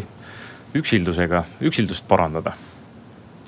üksildusega, 0.77 1.43
üksildust 1.65 2.07
parandada? 2.07 2.53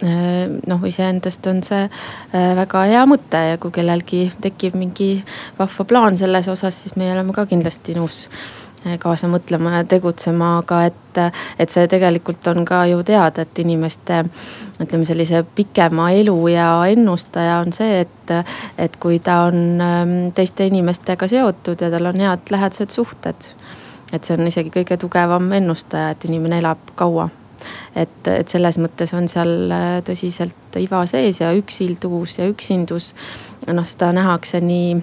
Äh, 0.02 0.48
noh, 0.68 0.82
iseendast 0.90 1.46
on 1.52 1.62
see 1.66 1.84
äh, 1.86 2.56
väga 2.58 2.88
hea 2.90 3.04
mõte 3.10 3.44
ja 3.52 3.60
kui 3.62 3.74
kellelgi 3.76 4.24
tekib 4.42 4.74
mingi 4.80 5.12
vahva 5.60 5.86
plaan 5.86 6.18
selles 6.18 6.50
osas, 6.50 6.80
siis 6.82 6.98
me 6.98 7.12
oleme 7.14 7.36
ka 7.36 7.46
kindlasti 7.50 7.94
nõus 8.00 8.26
kaasa 8.82 9.28
mõtlema 9.30 9.76
ja 9.76 9.84
tegutsema, 9.86 10.56
aga 10.62 10.86
et, 10.90 11.20
et 11.62 11.70
see 11.70 11.86
tegelikult 11.90 12.48
on 12.50 12.64
ka 12.66 12.84
ju 12.90 13.04
teada, 13.06 13.46
et 13.46 13.62
inimeste 13.62 14.24
ütleme 14.82 15.06
sellise 15.06 15.44
pikema 15.56 16.10
eluea 16.18 16.70
ennustaja 16.96 17.60
on 17.62 17.74
see, 17.76 18.02
et, 18.06 18.34
et 18.82 18.98
kui 19.02 19.20
ta 19.24 19.44
on 19.52 19.82
ähm, 19.86 20.16
teiste 20.34 20.66
inimestega 20.66 21.30
seotud 21.30 21.82
ja 21.82 21.92
tal 21.94 22.10
on 22.10 22.26
head 22.26 22.54
lähedased 22.54 22.90
suhted. 22.96 23.52
Et 24.12 24.26
see 24.26 24.38
on 24.38 24.48
isegi 24.48 24.74
kõige 24.74 24.98
tugevam 24.98 25.52
ennustaja, 25.54 26.16
et 26.16 26.26
inimene 26.30 26.60
elab 26.60 26.96
kaua 26.96 27.30
et, 27.96 28.28
et 28.28 28.52
selles 28.52 28.78
mõttes 28.82 29.14
on 29.18 29.28
seal 29.32 29.72
äh, 29.72 29.96
tõsiselt 30.06 30.78
iva 30.82 31.04
sees 31.10 31.42
ja 31.42 31.52
üksildus 31.58 32.38
ja 32.40 32.50
üksindus. 32.52 33.14
noh, 33.68 33.88
seda 33.88 34.12
nähakse 34.16 34.62
nii 34.64 34.96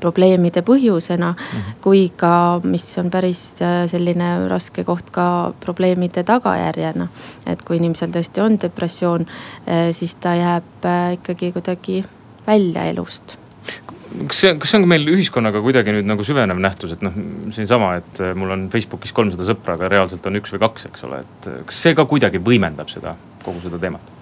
probleemide 0.00 0.60
põhjusena 0.62 1.32
mm, 1.32 1.38
-hmm. 1.38 1.78
kui 1.80 2.12
ka, 2.16 2.60
mis 2.64 2.98
on 2.98 3.10
päris 3.10 3.54
äh, 3.62 3.86
selline 3.90 4.48
raske 4.48 4.84
koht 4.84 5.10
ka 5.10 5.54
probleemide 5.60 6.24
tagajärjena. 6.24 7.08
et 7.46 7.62
kui 7.62 7.76
inimesel 7.76 8.10
tõesti 8.10 8.40
on 8.40 8.58
depressioon, 8.62 9.26
äh, 9.68 9.90
siis 9.92 10.14
ta 10.14 10.34
jääb 10.34 10.90
ikkagi 11.12 11.52
kuidagi 11.52 12.04
välja 12.46 12.84
elust 12.84 13.38
kas 14.24 14.40
see, 14.40 14.52
kas 14.60 14.72
see 14.72 14.80
on 14.80 14.86
ka 14.86 14.90
meil 14.94 15.06
ühiskonnaga 15.12 15.62
kuidagi 15.64 15.94
nüüd 15.94 16.08
nagu 16.08 16.24
süvenev 16.26 16.60
nähtus, 16.62 16.96
et 16.96 17.04
noh, 17.04 17.14
siinsama, 17.54 17.94
et 18.00 18.22
mul 18.38 18.54
on 18.54 18.66
Facebookis 18.72 19.14
kolmsada 19.16 19.46
sõpra, 19.48 19.76
aga 19.76 19.90
reaalselt 19.92 20.26
on 20.28 20.40
üks 20.40 20.54
või 20.54 20.62
kaks, 20.64 20.88
eks 20.90 21.06
ole, 21.08 21.22
et 21.24 21.48
kas 21.68 21.80
see 21.86 21.96
ka 21.98 22.06
kuidagi 22.08 22.40
võimendab 22.42 22.90
seda, 22.92 23.16
kogu 23.44 23.62
seda 23.64 23.80
teemat? 23.82 24.12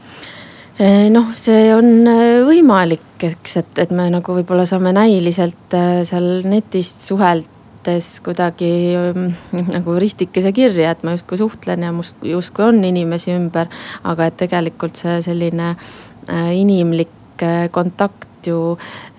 Eh, 0.75 1.07
noh, 1.15 1.31
see 1.39 1.69
on 1.71 1.91
eh, 2.11 2.41
võimalik, 2.47 3.11
eks, 3.23 3.59
et, 3.63 3.83
et 3.85 3.93
me 3.95 4.09
nagu 4.11 4.39
võib-olla 4.41 4.67
saame 4.67 4.91
näiliselt 4.97 5.77
seal 6.09 6.31
netis 6.51 6.91
suheldes 7.05 8.09
kuidagi 8.25 8.73
mm, 8.97 9.69
nagu 9.77 9.95
ristikese 10.03 10.51
kirja, 10.57 10.97
et 10.97 11.05
ma 11.07 11.15
justkui 11.15 11.39
suhtlen 11.39 11.87
ja 11.87 11.93
must 11.95 12.19
justkui 12.27 12.67
on 12.67 12.83
inimesi 12.83 13.37
ümber. 13.37 13.71
aga 14.03 14.27
et 14.27 14.41
tegelikult 14.43 14.99
see 14.99 15.21
selline 15.23 15.77
inimlik 16.57 17.45
kontakt 17.75 18.24
ju 18.47 18.61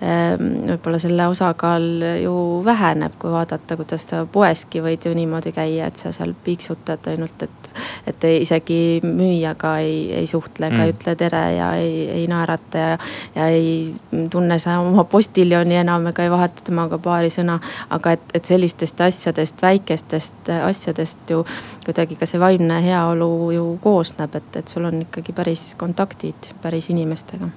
võib-olla 0.00 1.00
selle 1.02 1.28
osakaal 1.32 1.86
ju 2.22 2.34
väheneb, 2.66 3.16
kui 3.18 3.32
vaadata, 3.32 3.78
kuidas 3.78 4.06
sa 4.10 4.24
poeski 4.26 4.82
võid 4.84 5.08
ju 5.08 5.14
niimoodi 5.16 5.52
käia, 5.56 5.90
et 5.90 6.00
sa 6.00 6.12
seal 6.14 6.34
piiksutad 6.44 7.06
ainult, 7.12 7.46
et 7.46 7.65
et 8.06 8.24
isegi 8.30 9.00
müüjaga 9.04 9.76
ei, 9.84 9.96
ei 10.20 10.26
suhtle 10.26 10.70
ega 10.70 10.76
mm. 10.76 10.84
ei 10.86 10.94
ütle 10.94 11.14
tere 11.18 11.42
ja 11.56 11.70
ei, 11.80 12.06
ei 12.20 12.26
naerata 12.30 12.78
ja, 12.78 12.98
ja 13.34 13.48
ei 13.52 13.94
tunne 14.32 14.58
sa 14.62 14.78
oma 14.82 15.04
postiljoni 15.10 15.78
enam 15.82 16.08
ega 16.12 16.26
ei 16.26 16.32
vaheta 16.32 16.64
temaga 16.66 16.98
paari 17.02 17.30
sõna. 17.32 17.58
aga 17.90 18.16
et, 18.16 18.24
et 18.34 18.48
sellistest 18.48 19.00
asjadest, 19.00 19.62
väikestest 19.62 20.50
asjadest 20.62 21.30
ju 21.30 21.42
kuidagi 21.84 22.18
ka 22.18 22.28
see 22.28 22.40
vaimne 22.40 22.80
heaolu 22.84 23.30
ju 23.54 23.68
koosneb, 23.82 24.34
et, 24.34 24.62
et 24.62 24.68
sul 24.68 24.88
on 24.88 25.02
ikkagi 25.06 25.34
päris 25.36 25.68
kontaktid 25.78 26.50
päris 26.62 26.90
inimestega. 26.90 27.48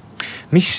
mis 0.52 0.70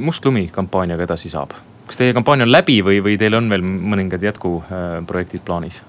Must 0.00 0.24
lumi 0.24 0.48
kampaaniaga 0.52 1.08
edasi 1.08 1.32
saab? 1.32 1.56
kas 1.90 1.98
teie 1.98 2.14
kampaania 2.14 2.46
on 2.46 2.52
läbi 2.52 2.78
või, 2.86 3.00
või 3.02 3.16
teil 3.18 3.34
on 3.34 3.48
veel 3.50 3.64
mõningad 3.66 4.22
jätkuprojektid 4.22 5.42
plaanis? 5.46 5.80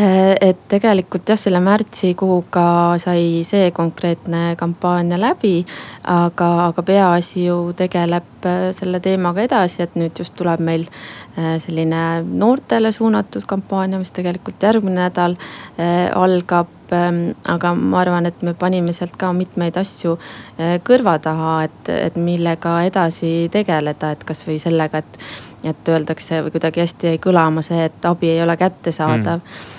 Äh, 0.00 0.34
et 0.42 0.58
tegelikult 0.66 1.28
jah, 1.30 1.38
selle 1.38 1.60
märtsikuuga 1.62 2.96
sai 2.98 3.44
see 3.46 3.68
konkreetne 3.70 4.56
kampaania 4.58 5.20
läbi. 5.20 5.64
aga, 6.04 6.48
aga 6.66 6.82
peaasi 6.82 7.44
ju 7.44 7.72
tegeleb 7.78 8.46
äh, 8.46 8.72
selle 8.74 8.98
teemaga 9.00 9.44
edasi, 9.46 9.84
et 9.84 9.94
nüüd 9.94 10.18
just 10.18 10.34
tuleb 10.34 10.58
meil 10.66 10.82
äh, 11.38 11.60
selline 11.62 12.24
noortele 12.26 12.90
suunatud 12.92 13.46
kampaania, 13.46 14.00
mis 14.02 14.10
tegelikult 14.10 14.66
järgmine 14.66 14.98
nädal 15.04 15.36
algab 16.14 16.90
ähm, 16.92 17.20
aga 17.46 17.72
ma 17.78 18.00
arvan, 18.00 18.26
et 18.26 18.42
me 18.42 18.56
panime 18.58 18.92
sealt 18.92 19.14
ka 19.16 19.30
mitmeid 19.32 19.78
asju 19.78 20.16
kõrva 20.82 21.20
taha, 21.22 21.54
et, 21.68 21.92
et 21.94 22.18
millega 22.18 22.80
edasi 22.88 23.46
tegeleda, 23.54 24.10
et 24.10 24.26
kasvõi 24.26 24.58
sellega, 24.58 25.04
et, 25.06 25.22
et 25.70 25.94
öeldakse 25.94 26.42
või 26.42 26.56
kuidagi 26.58 26.82
hästi 26.82 27.12
jäi 27.12 27.22
kõlama 27.22 27.62
see, 27.62 27.86
et 27.86 28.10
abi 28.10 28.34
ei 28.34 28.42
ole 28.42 28.58
kättesaadav 28.58 29.38
mm 29.38 29.72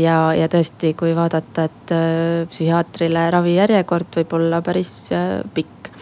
ja, 0.00 0.16
ja 0.34 0.48
tõesti, 0.50 0.94
kui 0.98 1.14
vaadata, 1.16 1.68
et 1.68 1.92
äh, 1.94 2.48
psühhiaatrile 2.50 3.28
ravijärjekord 3.30 4.18
võib 4.20 4.34
olla 4.38 4.62
päris 4.64 4.94
äh, 5.14 5.40
pikk. 5.54 5.92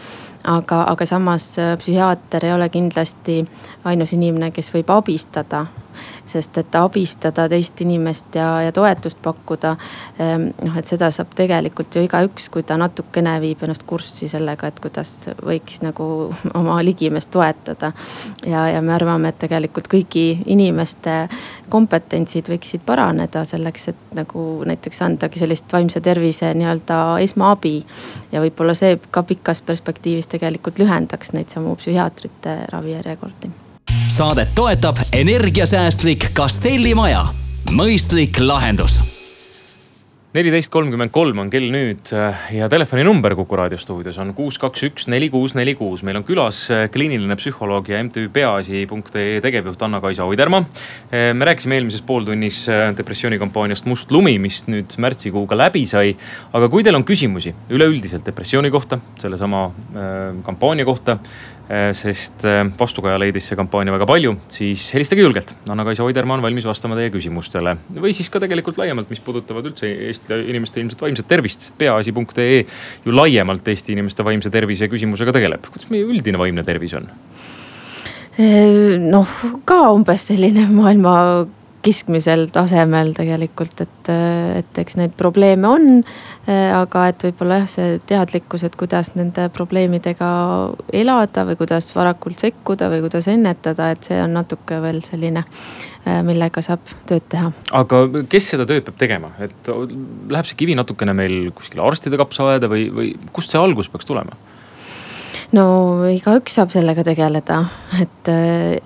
Aga, 0.49 0.79
aga 0.89 1.05
samas 1.05 1.51
psühhiaater 1.77 2.47
ei 2.47 2.53
ole 2.55 2.65
kindlasti 2.73 3.43
ainus 3.85 4.15
inimene, 4.17 4.49
kes 4.55 4.71
võib 4.73 4.89
abistada 4.89 5.67
sest 6.25 6.57
et 6.61 6.75
abistada 6.75 7.47
teist 7.49 7.81
inimest 7.81 8.35
ja, 8.35 8.47
ja 8.65 8.71
toetust 8.75 9.21
pakkuda. 9.23 9.75
Ehm, 10.19 10.49
noh, 10.63 10.77
et 10.77 10.89
seda 10.89 11.11
saab 11.13 11.33
tegelikult 11.37 11.95
ju 11.95 12.03
igaüks, 12.05 12.49
kui 12.53 12.63
ta 12.67 12.77
natukene 12.81 13.37
viib 13.43 13.63
ennast 13.65 13.85
kurssi 13.87 14.29
sellega, 14.31 14.71
et 14.71 14.79
kuidas 14.83 15.13
võiks 15.41 15.81
nagu 15.85 16.07
oma 16.61 16.79
ligimest 16.85 17.31
toetada. 17.31 17.91
ja, 18.45 18.67
ja 18.69 18.81
me 18.81 18.93
arvame, 18.95 19.31
et 19.31 19.39
tegelikult 19.41 19.89
kõigi 19.91 20.25
inimeste 20.45 21.27
kompetentsid 21.71 22.49
võiksid 22.51 22.85
paraneda 22.85 23.45
selleks, 23.47 23.87
et 23.91 24.15
nagu 24.17 24.45
näiteks 24.67 25.01
andagi 25.05 25.39
sellist 25.41 25.71
vaimse 25.73 26.01
tervise 26.01 26.53
nii-öelda 26.53 27.01
esmaabi. 27.25 27.75
ja 28.31 28.43
võib-olla 28.43 28.75
see 28.77 28.99
ka 29.11 29.23
pikas 29.23 29.61
perspektiivis 29.61 30.31
tegelikult 30.31 30.79
lühendaks 30.79 31.33
neid 31.33 31.49
samu 31.53 31.75
psühhiaatrite 31.79 32.57
ravijärjekordi 32.71 33.60
saadet 34.07 34.55
toetab 34.55 34.99
energiasäästlik 35.13 36.31
Castelli 36.35 36.95
maja, 36.95 37.25
mõistlik 37.71 38.39
lahendus 38.43 38.99
neliteist 40.31 40.71
kolmkümmend 40.71 41.11
kolm 41.11 41.41
on 41.43 41.49
kell 41.51 41.67
nüüd 41.73 42.07
äh, 42.15 42.43
ja 42.55 42.69
telefoninumber 42.71 43.33
Kuku 43.35 43.57
raadio 43.59 43.75
stuudios 43.81 44.15
on 44.21 44.29
kuus, 44.35 44.55
kaks, 44.61 44.85
üks, 44.87 45.07
neli, 45.11 45.27
kuus, 45.31 45.51
neli, 45.59 45.73
kuus. 45.75 46.05
meil 46.07 46.21
on 46.21 46.25
külas 46.27 46.61
äh, 46.71 46.85
kliiniline 46.91 47.35
psühholoog 47.35 47.89
ja 47.91 47.99
MTÜ 48.07 48.29
Peaasi.ee 48.31 49.41
tegevjuht 49.43 49.83
Anna-Kaisa 49.83 50.23
Oidermaa. 50.29 50.63
Äh, 51.11 51.33
me 51.35 51.49
rääkisime 51.49 51.75
eelmises 51.75 52.03
pooltunnis 52.07 52.63
depressioonikampaaniast 52.97 53.89
Must 53.91 54.11
lumi, 54.15 54.37
mis 54.39 54.61
nüüd 54.71 54.95
märtsikuuga 55.03 55.57
läbi 55.59 55.83
sai. 55.89 56.15
aga 56.53 56.71
kui 56.71 56.87
teil 56.87 56.95
on 56.95 57.03
küsimusi 57.07 57.51
üleüldiselt 57.69 58.23
depressiooni 58.25 58.71
kohta, 58.71 59.01
sellesama 59.19 59.65
kampaania 60.45 60.85
kohta 60.87 61.17
sest 61.95 62.45
äh, 62.47 62.63
vastukaja 62.79 63.19
leidis 63.21 63.45
see 63.47 63.57
kampaania 63.59 63.93
väga 63.95 64.07
palju, 64.09 64.33
siis 64.51 64.89
helistage 64.95 65.23
julgelt. 65.23 65.53
Anna-Kaisa 65.71 66.03
Oidermaa 66.03 66.39
on 66.39 66.43
valmis 66.43 66.67
vastama 66.67 66.97
teie 66.99 67.11
küsimustele 67.13 67.75
või 67.95 68.11
siis 68.17 68.31
ka 68.33 68.41
tegelikult 68.43 68.79
laiemalt, 68.81 69.11
mis 69.11 69.23
puudutavad 69.23 69.69
üldse 69.69 69.87
Eesti 70.09 70.41
inimeste 70.51 70.81
ilmselt 70.83 71.05
vaimset 71.05 71.29
tervist, 71.31 71.63
sest 71.63 71.77
peaasi.ee 71.79 72.59
ju 73.05 73.15
laiemalt 73.15 73.67
Eesti 73.71 73.95
inimeste 73.95 74.25
vaimse 74.27 74.51
tervise 74.53 74.89
küsimusega 74.91 75.35
tegeleb. 75.37 75.65
kuidas 75.71 75.89
meie 75.93 76.07
üldine 76.07 76.41
vaimne 76.41 76.65
tervis 76.67 76.97
on? 76.99 77.07
Äh, 78.39 78.97
noh, 78.99 79.39
ka 79.65 79.83
umbes 79.95 80.27
selline 80.31 80.67
maailma 80.71 81.15
keskmisel 81.85 82.47
tasemel 82.53 83.13
tegelikult, 83.17 83.83
et, 83.83 84.11
et 84.61 84.81
eks 84.83 84.97
neid 84.99 85.13
probleeme 85.17 85.69
on. 85.69 85.87
aga 86.47 87.05
et 87.11 87.25
võib-olla 87.27 87.61
jah, 87.61 87.69
see 87.69 87.95
teadlikkus, 88.09 88.65
et 88.67 88.75
kuidas 88.79 89.13
nende 89.17 89.47
probleemidega 89.53 90.29
elada 91.01 91.45
või 91.49 91.57
kuidas 91.59 91.91
varakult 91.95 92.41
sekkuda 92.41 92.89
või 92.91 93.03
kuidas 93.05 93.29
ennetada, 93.31 93.91
et 93.93 94.09
see 94.09 94.19
on 94.21 94.33
natuke 94.37 94.81
veel 94.83 95.01
selline, 95.05 95.45
millega 96.25 96.63
saab 96.65 96.85
tööd 97.09 97.27
teha. 97.29 97.51
aga 97.77 98.03
kes 98.29 98.53
seda 98.55 98.65
tööd 98.69 98.85
peab 98.87 98.97
tegema, 99.01 99.33
et 99.41 99.69
läheb 99.71 100.49
see 100.49 100.57
kivi 100.63 100.77
natukene 100.77 101.17
meil 101.17 101.51
kuskile 101.57 101.85
arstide 101.85 102.19
kapsaaeda 102.21 102.69
või, 102.71 102.87
või 102.93 103.13
kust 103.33 103.53
see 103.53 103.61
algus 103.61 103.89
peaks 103.91 104.09
tulema? 104.09 104.37
No 105.55 105.63
igaüks 106.07 106.55
saab 106.55 106.71
sellega 106.71 107.03
tegeleda, 107.05 107.57
et, 107.99 108.29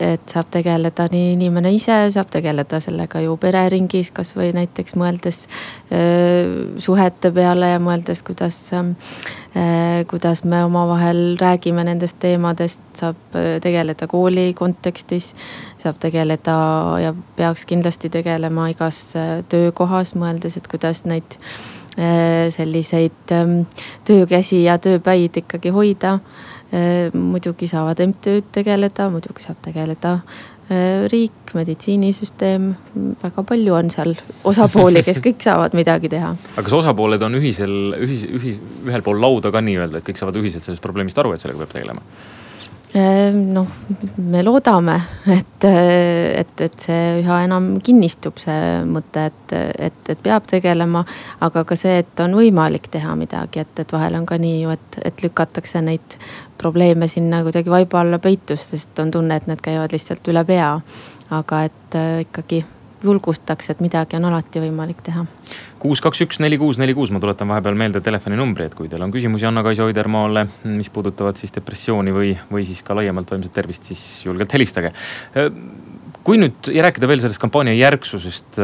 et 0.02 0.32
saab 0.32 0.50
tegeleda 0.54 1.06
nii 1.12 1.34
inimene 1.36 1.72
ise, 1.76 1.98
saab 2.14 2.32
tegeleda 2.34 2.80
sellega 2.82 3.22
ju 3.22 3.36
pereringis, 3.42 4.10
kasvõi 4.16 4.50
näiteks 4.56 4.98
mõeldes 5.00 5.44
äh, 5.46 6.50
suhete 6.82 7.32
peale 7.36 7.76
ja 7.76 7.84
mõeldes, 7.84 8.24
kuidas 8.26 8.58
äh,, 8.74 10.02
kuidas 10.10 10.44
me 10.44 10.64
omavahel 10.66 11.38
räägime 11.42 11.86
nendest 11.86 12.18
teemadest, 12.24 12.82
saab 12.98 13.38
tegeleda 13.62 14.10
kooli 14.10 14.52
kontekstis. 14.58 15.34
saab 15.86 16.00
tegeleda 16.02 16.58
ja 16.98 17.14
peaks 17.38 17.66
kindlasti 17.70 18.10
tegelema 18.10 18.72
igas 18.74 19.14
töökohas, 19.50 20.16
mõeldes, 20.18 20.58
et 20.58 20.68
kuidas 20.68 21.06
neid 21.06 21.38
selliseid 22.52 23.32
töökäsi 24.04 24.64
ja 24.66 24.76
tööpäid 24.82 25.38
ikkagi 25.40 25.72
hoida 25.72 26.18
muidugi 27.14 27.68
saavad 27.70 28.02
MTÜ-d 28.08 28.52
tegeleda, 28.56 29.10
muidugi 29.14 29.44
saab 29.44 29.60
tegeleda 29.64 30.16
äh, 30.70 31.06
riik, 31.12 31.54
meditsiinisüsteem, 31.56 32.70
väga 33.22 33.44
palju 33.48 33.76
on 33.78 33.92
seal 33.94 34.16
osapooli, 34.44 35.04
kes 35.06 35.22
kõik 35.24 35.44
saavad 35.48 35.78
midagi 35.78 36.12
teha. 36.12 36.34
aga 36.56 36.66
kas 36.66 36.78
osapooled 36.82 37.22
on 37.28 37.38
ühisel, 37.40 37.76
ühis, 38.02 38.26
ühi-, 38.40 38.58
ühel 38.88 39.06
pool 39.06 39.22
lauda 39.22 39.54
ka 39.54 39.62
nii-öelda, 39.66 40.02
et 40.02 40.10
kõik 40.10 40.22
saavad 40.22 40.42
ühiselt 40.42 40.66
sellest 40.68 40.84
probleemist 40.84 41.22
aru, 41.22 41.36
et 41.36 41.46
sellega 41.46 41.64
peab 41.64 41.76
tegelema? 41.78 42.06
Ehm, 42.96 43.52
noh, 43.52 43.68
me 44.18 44.40
loodame, 44.44 44.94
et, 45.28 45.66
et, 45.68 46.62
et 46.64 46.76
see 46.80 47.00
üha 47.20 47.42
enam 47.44 47.74
kinnistub, 47.84 48.38
see 48.40 48.86
mõte, 48.88 49.26
et, 49.28 49.56
et, 49.90 49.98
et 50.14 50.22
peab 50.24 50.48
tegelema. 50.48 51.02
aga 51.44 51.66
ka 51.68 51.76
see, 51.76 51.98
et 52.06 52.24
on 52.24 52.38
võimalik 52.40 52.88
teha 52.94 53.18
midagi, 53.20 53.66
et, 53.66 53.82
et 53.84 53.92
vahel 53.92 54.16
on 54.16 54.28
ka 54.30 54.40
nii 54.40 54.62
ju, 54.62 54.72
et, 54.78 55.00
et 55.12 55.26
lükatakse 55.26 55.82
neid 55.84 56.16
probleeme 56.56 57.10
sinna 57.12 57.42
kuidagi 57.44 57.74
vaiba 57.74 58.00
alla 58.00 58.22
peitu, 58.24 58.56
sest 58.56 59.04
on 59.04 59.12
tunne, 59.12 59.42
et 59.42 59.52
need 59.52 59.60
käivad 59.66 59.92
lihtsalt 59.92 60.32
üle 60.32 60.46
pea. 60.48 60.72
aga 61.36 61.64
et 61.66 62.00
äh, 62.00 62.22
ikkagi 62.24 62.64
julgustaks, 63.06 63.70
et 63.72 63.84
midagi 63.84 64.18
on 64.18 64.26
alati 64.30 64.64
võimalik 64.64 65.04
teha. 65.06 65.26
kuus, 65.80 66.02
kaks, 66.02 66.24
üks, 66.26 66.40
neli, 66.42 66.58
kuus, 66.58 66.80
neli, 66.82 66.96
kuus, 66.98 67.12
ma 67.14 67.22
tuletan 67.22 67.50
vahepeal 67.52 67.78
meelde 67.78 68.02
telefoninumbri, 68.02 68.70
et 68.70 68.76
kui 68.78 68.90
teil 68.90 69.04
on 69.06 69.14
küsimusi 69.14 69.46
Anna-Kaisa 69.46 69.86
Oidermaale, 69.86 70.48
mis 70.66 70.90
puudutavad 70.94 71.38
siis 71.38 71.54
depressiooni 71.56 72.14
või, 72.16 72.34
või 72.52 72.66
siis 72.68 72.82
ka 72.86 72.98
laiemalt 72.98 73.32
vaimset 73.32 73.54
tervist, 73.54 73.88
siis 73.92 74.04
julgelt 74.26 74.54
helistage. 74.58 74.92
kui 76.26 76.40
nüüd 76.42 76.72
rääkida 76.74 77.08
veel 77.08 77.22
sellest 77.22 77.42
kampaania 77.42 77.76
järgsusest, 77.78 78.58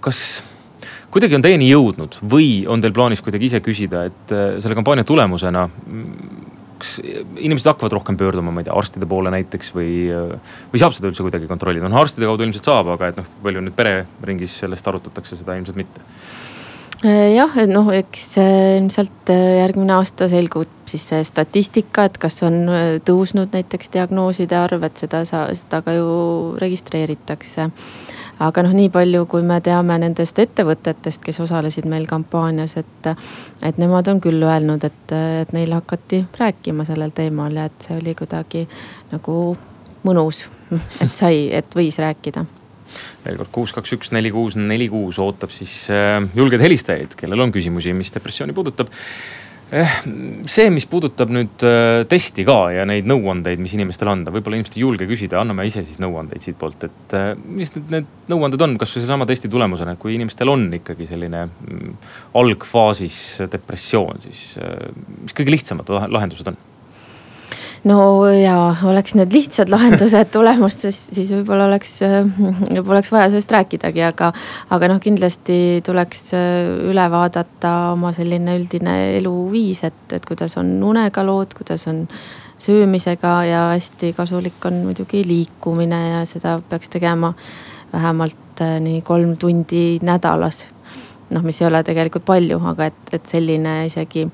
kas 0.00 0.20
kuidagi 1.12 1.36
on 1.36 1.44
teieni 1.44 1.68
jõudnud 1.68 2.16
või 2.24 2.64
on 2.68 2.80
teil 2.80 2.94
plaanis 2.96 3.20
kuidagi 3.24 3.50
ise 3.50 3.60
küsida, 3.64 4.06
et 4.08 4.32
selle 4.64 4.78
kampaania 4.78 5.04
tulemusena 5.04 5.66
kas 6.80 6.96
inimesed 7.02 7.68
hakkavad 7.70 7.96
rohkem 7.98 8.18
pöörduma, 8.20 8.52
ma 8.54 8.62
ei 8.62 8.68
tea, 8.68 8.76
arstide 8.76 9.08
poole 9.10 9.32
näiteks 9.34 9.72
või, 9.76 9.92
või 10.72 10.82
saab 10.82 10.96
seda 10.96 11.10
üldse 11.10 11.26
kuidagi 11.26 11.50
kontrollida, 11.50 11.90
noh 11.90 12.02
arstide 12.02 12.28
kaudu 12.28 12.46
ilmselt 12.46 12.68
saab, 12.68 12.94
aga 12.96 13.12
et 13.12 13.20
noh, 13.20 13.28
palju 13.42 13.64
nüüd 13.64 13.76
pereringis 13.78 14.58
sellest 14.62 14.88
arutatakse, 14.92 15.38
seda 15.40 15.58
ilmselt 15.58 15.78
mitte. 15.80 16.04
Jah, 17.06 17.52
et 17.60 17.68
noh, 17.68 17.90
eks 17.92 18.30
ilmselt 18.40 19.30
järgmine 19.30 19.98
aasta 19.98 20.30
selgub 20.32 20.72
siis 20.88 21.04
see 21.10 21.24
statistika, 21.26 22.06
et 22.06 22.16
kas 22.20 22.40
on 22.46 22.70
tõusnud 23.06 23.52
näiteks 23.52 23.90
diagnooside 23.92 24.56
arv, 24.58 24.86
et 24.86 25.02
seda 25.02 25.22
seda 25.26 25.82
ka 25.84 25.94
ju 25.96 26.08
registreeritakse 26.62 27.68
aga 28.42 28.64
noh, 28.66 28.74
nii 28.76 28.90
palju, 28.92 29.24
kui 29.30 29.44
me 29.46 29.58
teame 29.64 29.96
nendest 30.02 30.38
ettevõtetest, 30.42 31.22
kes 31.24 31.40
osalesid 31.44 31.88
meil 31.90 32.06
kampaanias, 32.10 32.76
et, 32.80 33.08
et 33.64 33.80
nemad 33.80 34.08
on 34.12 34.20
küll 34.24 34.42
öelnud, 34.44 34.84
et, 34.84 35.16
et 35.42 35.54
neile 35.56 35.78
hakati 35.80 36.24
rääkima 36.38 36.86
sellel 36.88 37.14
teemal 37.16 37.56
ja 37.56 37.70
et 37.70 37.88
see 37.88 37.96
oli 37.96 38.14
kuidagi 38.18 38.66
nagu 39.12 39.38
mõnus, 40.06 40.44
et 41.04 41.16
sai, 41.16 41.48
et 41.56 41.76
võis 41.76 41.98
rääkida. 42.02 42.44
Veel 43.24 43.40
kord 43.40 43.50
kuus, 43.52 43.72
kaks, 43.74 43.96
üks, 43.96 44.12
neli, 44.14 44.30
kuus, 44.32 44.54
neli, 44.56 44.86
kuus 44.88 45.18
ootab 45.20 45.50
siis 45.52 45.88
äh, 45.92 46.20
julgeid 46.36 46.62
helistajaid, 46.62 47.16
kellel 47.18 47.42
on 47.44 47.52
küsimusi, 47.52 47.92
mis 47.96 48.14
depressiooni 48.14 48.54
puudutab 48.56 48.92
see, 49.66 50.68
mis 50.70 50.86
puudutab 50.86 51.32
nüüd 51.34 51.64
äh, 51.66 52.04
testi 52.10 52.44
ka 52.46 52.58
ja 52.70 52.84
neid 52.86 53.08
nõuandeid, 53.10 53.58
mis 53.62 53.74
inimestele 53.74 54.12
anda, 54.12 54.34
võib-olla 54.34 54.60
inimesed 54.60 54.76
ei 54.78 54.84
julge 54.84 55.08
küsida, 55.10 55.40
anname 55.40 55.66
ise 55.66 55.82
siis 55.86 55.98
nõuandeid 56.02 56.44
siitpoolt, 56.44 56.86
et 56.86 57.16
äh, 57.18 57.32
mis 57.34 57.74
need, 57.74 57.88
need 57.96 58.30
nõuanded 58.30 58.62
on, 58.62 58.76
kasvõi 58.78 59.02
seesama 59.02 59.26
testi 59.26 59.50
tulemusena, 59.50 59.96
et 59.96 60.02
kui 60.02 60.14
inimestel 60.14 60.52
on 60.52 60.68
ikkagi 60.78 61.08
selline 61.10 61.48
mm, 61.48 61.98
algfaasis 62.38 63.18
depressioon, 63.50 64.22
siis 64.28 64.52
äh, 64.62 64.86
mis 65.24 65.34
kõige 65.34 65.56
lihtsamad 65.56 65.90
lahendused 66.14 66.52
on? 66.52 66.62
No 67.84 68.26
ja 68.30 68.56
oleks 68.88 69.14
need 69.18 69.34
lihtsad 69.34 69.70
lahendused 69.72 70.30
tulemustes, 70.32 70.98
siis 71.16 71.32
oleks, 71.32 71.98
võib-olla 72.02 72.96
oleks 72.96 73.12
vaja 73.12 73.28
sellest 73.32 73.52
rääkidagi, 73.52 74.02
aga, 74.06 74.32
aga 74.74 74.90
noh, 74.90 75.00
kindlasti 75.02 75.82
tuleks 75.86 76.32
äh, 76.36 76.72
üle 76.90 77.06
vaadata 77.12 77.76
oma 77.92 78.12
selline 78.16 78.56
üldine 78.60 78.96
eluviis, 79.18 79.84
et, 79.88 80.02
et 80.16 80.26
kuidas 80.26 80.56
on 80.60 80.76
unega 80.86 81.24
lood, 81.26 81.54
kuidas 81.58 81.86
on 81.90 82.06
söömisega 82.58 83.32
ja 83.44 83.64
hästi 83.74 84.14
kasulik 84.16 84.64
on 84.64 84.80
muidugi 84.86 85.20
liikumine 85.28 85.98
ja 86.08 86.22
seda 86.24 86.56
peaks 86.68 86.88
tegema 86.88 87.34
vähemalt 87.92 88.62
äh, 88.64 88.78
nii 88.80 89.02
kolm 89.02 89.36
tundi 89.36 89.98
nädalas. 90.02 90.66
noh, 91.30 91.42
mis 91.42 91.58
ei 91.60 91.66
ole 91.66 91.80
tegelikult 91.82 92.24
palju, 92.24 92.60
aga 92.70 92.86
et, 92.86 92.98
et 93.12 93.26
selline 93.26 93.80
isegi 93.88 94.28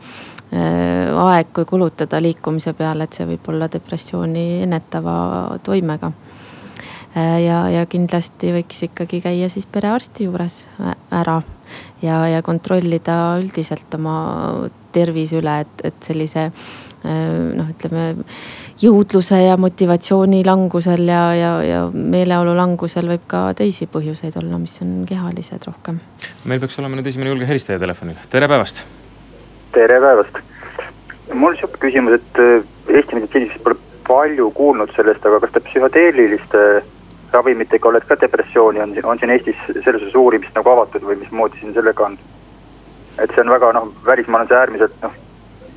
aeg, 0.52 1.52
kui 1.54 1.64
kulutada 1.64 2.20
liikumise 2.20 2.74
peale, 2.76 3.06
et 3.06 3.16
see 3.16 3.26
võib 3.28 3.48
olla 3.52 3.70
depressiooni 3.72 4.62
ennetava 4.66 5.14
toimega. 5.64 6.12
Äh, 7.16 7.42
ja, 7.44 7.66
ja 7.68 7.82
kindlasti 7.84 8.54
võiks 8.54 8.86
ikkagi 8.86 9.20
käia 9.20 9.48
siis 9.52 9.66
perearsti 9.68 10.24
juures 10.30 10.62
ära 11.12 11.42
ja, 12.00 12.22
ja 12.28 12.38
kontrollida 12.44 13.36
üldiselt 13.42 13.92
oma 13.98 14.14
tervise 14.96 15.36
üle, 15.42 15.58
et, 15.66 15.82
et 15.90 16.08
sellise 16.08 16.46
äh, 16.46 17.18
noh, 17.58 17.68
ütleme 17.74 18.06
jõudluse 18.80 19.42
ja 19.42 19.58
motivatsiooni 19.60 20.40
langusel 20.48 21.04
ja, 21.12 21.26
ja, 21.36 21.52
ja 21.68 21.84
meeleolu 21.92 22.56
langusel 22.56 23.12
võib 23.12 23.28
ka 23.28 23.44
teisi 23.60 23.90
põhjuseid 23.92 24.40
olla, 24.40 24.56
mis 24.62 24.80
on 24.80 25.02
kehalised 25.08 25.68
rohkem. 25.68 26.00
meil 26.48 26.64
peaks 26.64 26.80
olema 26.80 26.96
nüüd 26.96 27.12
esimene 27.12 27.36
julge 27.36 27.52
helistaja 27.52 27.82
telefonil, 27.84 28.24
tere 28.32 28.48
päevast 28.48 28.86
tere 29.72 30.00
päevast. 30.00 30.38
mul 31.32 31.56
sihuke 31.56 31.80
küsimus, 31.86 32.20
et 32.20 32.40
äh, 32.42 32.64
Eesti 32.88 33.14
meditsiinis 33.14 33.60
pole 33.64 33.76
palju 34.08 34.50
kuulnud 34.50 34.90
sellest, 34.96 35.26
aga 35.26 35.40
kas 35.40 35.52
te 35.54 35.60
psühhedeeliliste 35.68 36.62
ravimitega 37.32 37.88
olete 37.88 38.06
ka 38.10 38.18
depressiooni, 38.20 38.80
on, 38.80 38.94
on 39.04 39.18
siin 39.18 39.30
Eestis 39.30 39.60
selles 39.68 40.02
osas 40.02 40.18
uurimist 40.18 40.56
nagu 40.58 40.70
avatud 40.74 41.06
või 41.06 41.20
mismoodi 41.22 41.60
siin 41.60 41.74
sellega 41.76 42.10
on? 42.10 42.18
et 43.18 43.30
see 43.34 43.44
on 43.44 43.52
väga 43.52 43.72
noh, 43.76 43.88
välismaal 44.06 44.44
on 44.44 44.50
see 44.50 44.58
äärmiselt 44.58 44.98
noh, 45.04 45.14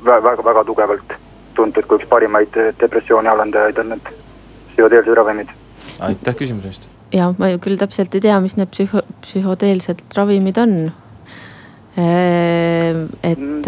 väga-väga 0.06 0.64
tugevalt 0.68 1.16
tuntud 1.56 1.88
kui 1.88 2.00
üks 2.00 2.10
parimaid 2.12 2.58
depressiooni 2.82 3.32
alandajaid 3.32 3.80
on 3.84 3.94
need 3.94 4.12
psühhedeelsed 4.74 5.18
ravimid. 5.20 5.50
aitäh 6.10 6.36
küsimuse 6.36 6.72
eest. 6.74 6.88
ja 7.14 7.32
ma 7.40 7.50
ju 7.54 7.60
küll 7.64 7.80
täpselt 7.80 8.16
ei 8.16 8.24
tea, 8.28 8.40
mis 8.44 8.58
need 8.60 8.72
psühho-, 8.76 9.06
psühhodeelsed 9.28 10.04
ravimid 10.18 10.60
on 10.62 10.78
et. 11.98 13.38
Mm. 13.38 13.62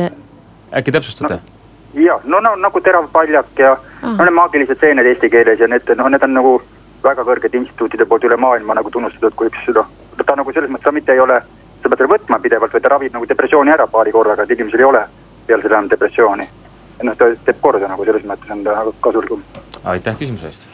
äkki 0.75 0.91
täpsustate 0.91 1.33
no.? 1.33 1.57
ja, 2.01 2.19
no, 2.23 2.39
no 2.39 2.55
nagu 2.55 2.81
terav 2.81 3.07
paljak 3.11 3.59
ja 3.59 3.71
ah. 3.71 4.17
no 4.17 4.25
need 4.25 4.35
maagilised 4.35 4.79
seened 4.79 5.05
eesti 5.05 5.29
keeles 5.29 5.59
ja 5.59 5.67
need, 5.67 5.87
noh, 5.95 6.09
need 6.11 6.23
on 6.23 6.35
nagu 6.35 6.57
väga 7.03 7.23
kõrged 7.23 7.55
instituutide 7.55 8.05
poolt 8.05 8.27
üle 8.27 8.37
maailma 8.37 8.75
nagu 8.75 8.91
tunnustatud 8.91 9.35
kui 9.35 9.51
üks 9.51 9.69
noh, 9.75 9.87
ta 10.25 10.35
nagu 10.35 10.53
selles 10.53 10.71
mõttes, 10.71 10.83
ta 10.83 10.91
mitte 10.91 11.15
ei 11.15 11.23
ole, 11.23 11.39
sa 11.81 11.89
pead 11.89 12.01
teda 12.01 12.11
võtma 12.13 12.39
pidevalt, 12.43 12.73
vaid 12.73 12.83
ta 12.83 12.93
ravib 12.93 13.15
nagu 13.15 13.29
depressiooni 13.29 13.71
ära 13.71 13.87
paari 13.87 14.11
korraga, 14.11 14.43
et 14.43 14.55
inimesel 14.57 14.83
ei 14.83 14.89
ole 14.89 15.03
peale 15.47 15.63
seda 15.63 15.77
enam 15.77 15.91
depressiooni. 15.91 16.47
et 16.97 17.05
noh, 17.05 17.15
ta 17.15 17.29
teeb 17.45 17.61
korda 17.61 17.87
nagu 17.87 18.05
selles 18.05 18.25
mõttes 18.27 18.51
on 18.51 18.63
ta 18.63 18.83
kasulikum. 19.01 19.43
aitäh 19.83 20.17
küsimuse 20.19 20.51
eest. 20.51 20.67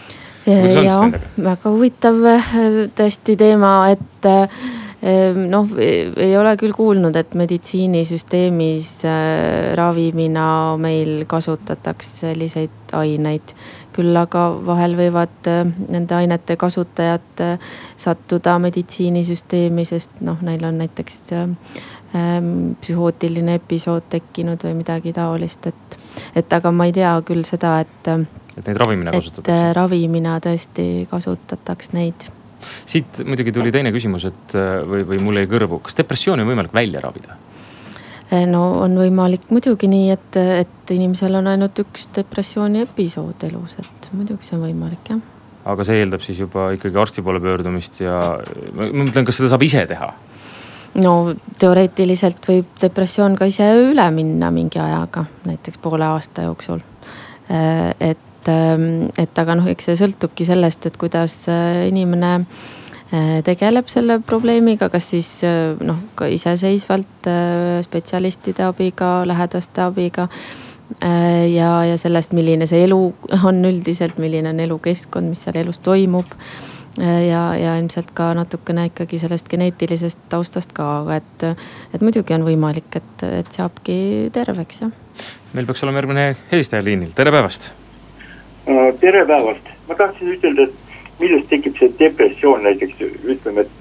ja, 0.47 0.97
väga 1.37 1.69
huvitav 1.69 2.23
äh, 2.33 2.55
tõesti 2.97 3.37
teema, 3.37 3.75
et 3.93 4.25
äh, 4.25 4.49
Ehm, 4.49 4.82
noh, 5.49 5.67
ei 5.77 6.35
ole 6.37 6.53
küll 6.59 6.71
kuulnud, 6.75 7.15
et 7.19 7.33
meditsiinisüsteemis 7.35 8.89
äh, 9.07 9.73
ravimina 9.75 10.45
meil 10.79 11.25
kasutataks 11.27 12.19
selliseid 12.23 12.93
aineid. 12.95 13.55
küll 13.93 14.15
aga 14.17 14.47
vahel 14.65 14.95
võivad 14.97 15.49
äh, 15.51 15.65
nende 15.91 16.15
ainete 16.15 16.55
kasutajad 16.57 17.41
äh, 17.45 17.73
sattuda 17.97 18.55
meditsiinisüsteemi, 18.63 19.85
sest 19.85 20.21
noh, 20.21 20.39
neil 20.41 20.63
on 20.65 20.79
näiteks 20.81 21.19
ähm, 21.35 21.57
psühhootiline 22.81 23.59
episood 23.59 24.07
tekkinud 24.09 24.63
või 24.63 24.77
midagi 24.79 25.13
taolist, 25.13 25.67
et, 25.67 25.97
et 26.35 26.53
aga 26.53 26.71
ma 26.71 26.87
ei 26.87 26.95
tea 26.95 27.11
küll 27.27 27.43
seda, 27.45 27.81
et. 27.83 28.13
et 28.55 28.63
neid 28.71 28.79
ravimina 28.79 29.11
kasutatakse? 29.11 29.73
ravimina 29.77 30.39
tõesti 30.47 30.87
kasutataks 31.11 31.93
neid 31.93 32.29
siit 32.85 33.23
muidugi 33.25 33.53
tuli 33.55 33.71
teine 33.73 33.91
küsimus, 33.95 34.27
et 34.29 34.55
või, 34.89 35.03
või 35.07 35.19
mul 35.23 35.41
jäi 35.41 35.49
kõrvu, 35.51 35.81
kas 35.85 35.97
depressiooni 35.99 36.45
on 36.45 36.53
võimalik 36.53 36.75
välja 36.75 37.01
ravida? 37.03 37.39
Eh, 38.33 38.45
no 38.49 38.63
on 38.81 38.95
võimalik 38.97 39.49
muidugi 39.53 39.89
nii, 39.91 40.09
et, 40.15 40.37
et 40.63 40.93
inimesel 40.95 41.35
on 41.37 41.49
ainult 41.51 41.79
üks 41.83 42.07
depressiooni 42.15 42.81
episood 42.87 43.43
elus, 43.49 43.75
et 43.81 44.09
muidugi 44.15 44.47
see 44.47 44.57
on 44.57 44.63
võimalik 44.65 45.11
jah. 45.11 45.19
aga 45.69 45.85
see 45.87 45.99
eeldab 46.01 46.23
siis 46.23 46.39
juba 46.41 46.71
ikkagi 46.75 46.99
arsti 46.99 47.23
poole 47.23 47.41
pöördumist 47.43 47.99
ja 48.01 48.19
ma 48.73 48.89
mõtlen, 49.03 49.27
kas 49.27 49.37
seda 49.39 49.51
saab 49.53 49.65
ise 49.67 49.85
teha? 49.91 50.09
no 51.03 51.13
teoreetiliselt 51.61 52.47
võib 52.47 52.73
depressioon 52.81 53.37
ka 53.37 53.49
ise 53.49 53.67
üle 53.83 54.07
minna 54.15 54.49
mingi 54.55 54.81
ajaga, 54.81 55.25
näiteks 55.49 55.81
poole 55.83 56.05
aasta 56.07 56.47
jooksul. 56.47 56.81
Eh, 57.49 58.11
et 58.11 58.32
et, 58.43 58.49
ähm, 58.49 59.09
et 59.17 59.39
aga 59.39 59.55
noh, 59.55 59.67
eks 59.67 59.89
see 59.89 59.97
sõltubki 59.99 60.45
sellest, 60.45 60.85
et 60.87 60.97
kuidas 60.99 61.45
äh, 61.51 61.87
inimene 61.89 62.45
äh, 63.13 63.41
tegeleb 63.45 63.87
selle 63.91 64.19
probleemiga, 64.19 64.89
kas 64.89 65.11
siis 65.13 65.43
äh, 65.47 65.77
noh, 65.79 65.97
ka 66.15 66.27
iseseisvalt 66.27 67.29
spetsialistide 67.83 68.67
abiga, 68.67 69.23
lähedaste 69.25 69.81
abiga. 69.81 70.29
ja, 71.01 71.69
ja 71.87 71.95
sellest, 71.97 72.33
milline 72.35 72.67
see 72.67 72.83
elu 72.85 72.97
on 73.47 73.65
üldiselt, 73.65 74.19
milline 74.19 74.51
on 74.51 74.59
elukeskkond, 74.59 75.31
mis 75.31 75.41
seal 75.41 75.55
elus 75.57 75.79
toimub. 75.79 76.35
ja, 76.99 77.55
ja 77.57 77.77
ilmselt 77.79 78.11
ka 78.13 78.33
natukene 78.37 78.85
ikkagi 78.91 79.17
sellest 79.17 79.49
geneetilisest 79.49 80.27
taustast 80.29 80.75
ka, 80.77 80.99
aga 81.01 81.15
et, 81.15 81.45
et 81.95 82.01
muidugi 82.01 82.35
on 82.35 82.45
võimalik, 82.45 82.91
et, 82.99 83.23
et 83.41 83.55
saabki 83.55 84.29
terveks 84.35 84.83
jah. 84.83 84.91
meil 85.53 85.65
peaks 85.65 85.87
olema 85.87 86.03
järgmine 86.03 86.33
helistaja 86.51 86.85
liinil, 86.85 87.15
tere 87.17 87.33
päevast 87.33 87.71
tere 88.99 89.25
päevast, 89.25 89.71
ma 89.87 89.95
tahtsin 89.95 90.33
ütelda, 90.37 90.67
et 90.67 91.19
millest 91.19 91.49
tekib 91.51 91.77
see 91.79 91.91
depressioon 91.99 92.63
näiteks 92.63 93.01
ütleme, 93.35 93.65
et. 93.65 93.71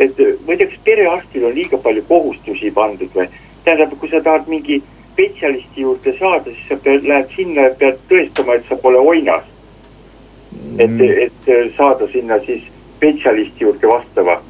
et 0.00 0.18
ma 0.46 0.52
ei 0.52 0.58
tea, 0.58 0.66
kas 0.66 0.82
perearstil 0.84 1.46
on 1.48 1.54
liiga 1.54 1.78
palju 1.78 2.02
kohustusi 2.08 2.70
pandud 2.76 3.14
või, 3.14 3.28
tähendab, 3.64 3.96
kui 4.00 4.12
sa 4.12 4.20
tahad 4.24 4.48
mingi 4.48 4.82
spetsialisti 5.12 5.86
juurde 5.86 6.14
saada, 6.18 6.52
siis 6.52 6.68
sa 6.68 6.76
pead, 6.84 7.08
lähed 7.08 7.32
sinna 7.36 7.68
ja 7.68 7.74
pead 7.80 7.98
tõestama, 8.12 8.56
et 8.56 8.68
sa 8.68 8.76
pole 8.76 8.98
oinas. 8.98 9.44
et, 10.78 10.90
Mm. 10.90 11.00
et 11.00 11.74
saada 11.76 12.08
sinna 12.12 12.38
siis 12.44 12.62
spetsialisti 12.96 13.64
juurde 13.64 13.88
vastava 13.88 14.40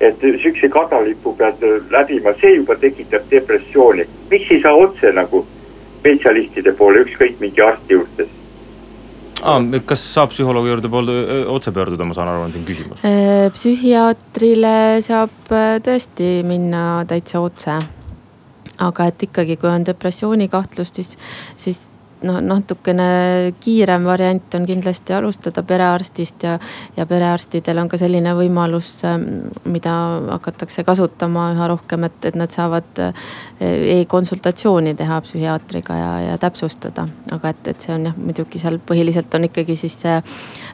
et 0.00 0.20
siukse 0.42 0.68
kadalipu 0.68 1.34
pead 1.36 1.64
läbima, 1.92 2.32
see 2.40 2.54
juba 2.56 2.76
tekitab 2.80 3.22
depressiooni. 3.30 4.06
miks 4.30 4.50
ei 4.50 4.60
saa 4.62 4.72
otse 4.74 5.12
nagu 5.12 5.46
spetsialistide 6.00 6.72
poole, 6.72 7.04
ükskõik 7.04 7.40
mingi 7.40 7.60
arsti 7.60 7.94
juurde? 7.94 8.26
Ah,. 9.42 9.60
kas 9.86 10.02
saab 10.14 10.32
psühholoogi 10.34 10.72
juurde 10.72 10.90
poolde 10.92 11.14
otse 11.52 11.72
pöörduda, 11.76 12.06
ma 12.08 12.16
saan 12.16 12.32
aru, 12.32 12.46
on 12.48 12.52
siin 12.54 12.66
küsimus. 12.68 13.04
psühhiaatrile 13.56 14.74
saab 15.06 15.54
äh, 15.54 15.78
tõesti 15.86 16.32
minna 16.46 17.04
täitsa 17.08 17.42
otse. 17.44 17.78
aga 18.80 19.06
et 19.10 19.22
ikkagi, 19.28 19.58
kui 19.60 19.68
on 19.68 19.84
depressioonikahtlus, 19.84 20.92
siis, 20.96 21.16
siis 21.56 21.88
noh, 22.26 22.40
natukene 22.44 23.08
kiirem 23.60 24.04
variant 24.08 24.54
on 24.58 24.66
kindlasti 24.68 25.14
alustada 25.16 25.62
perearstist 25.66 26.44
ja, 26.46 26.58
ja 26.96 27.06
perearstidel 27.06 27.80
on 27.82 27.90
ka 27.90 28.00
selline 28.00 28.34
võimalus, 28.38 28.92
mida 29.70 29.94
hakatakse 30.36 30.84
kasutama 30.86 31.50
üha 31.54 31.70
rohkem, 31.72 32.06
et, 32.08 32.30
et 32.30 32.38
nad 32.38 32.52
saavad 32.54 33.02
e-konsultatsiooni 33.60 34.94
teha 34.98 35.20
psühhiaatriga 35.26 35.98
ja, 35.98 36.12
ja 36.30 36.38
täpsustada. 36.40 37.06
aga 37.30 37.54
et, 37.54 37.74
et 37.74 37.88
see 37.88 37.94
on 37.94 38.08
jah, 38.10 38.16
muidugi 38.16 38.60
seal 38.62 38.80
põhiliselt 38.86 39.34
on 39.36 39.48
ikkagi 39.50 39.76
siis 39.78 40.00
see 40.04 40.16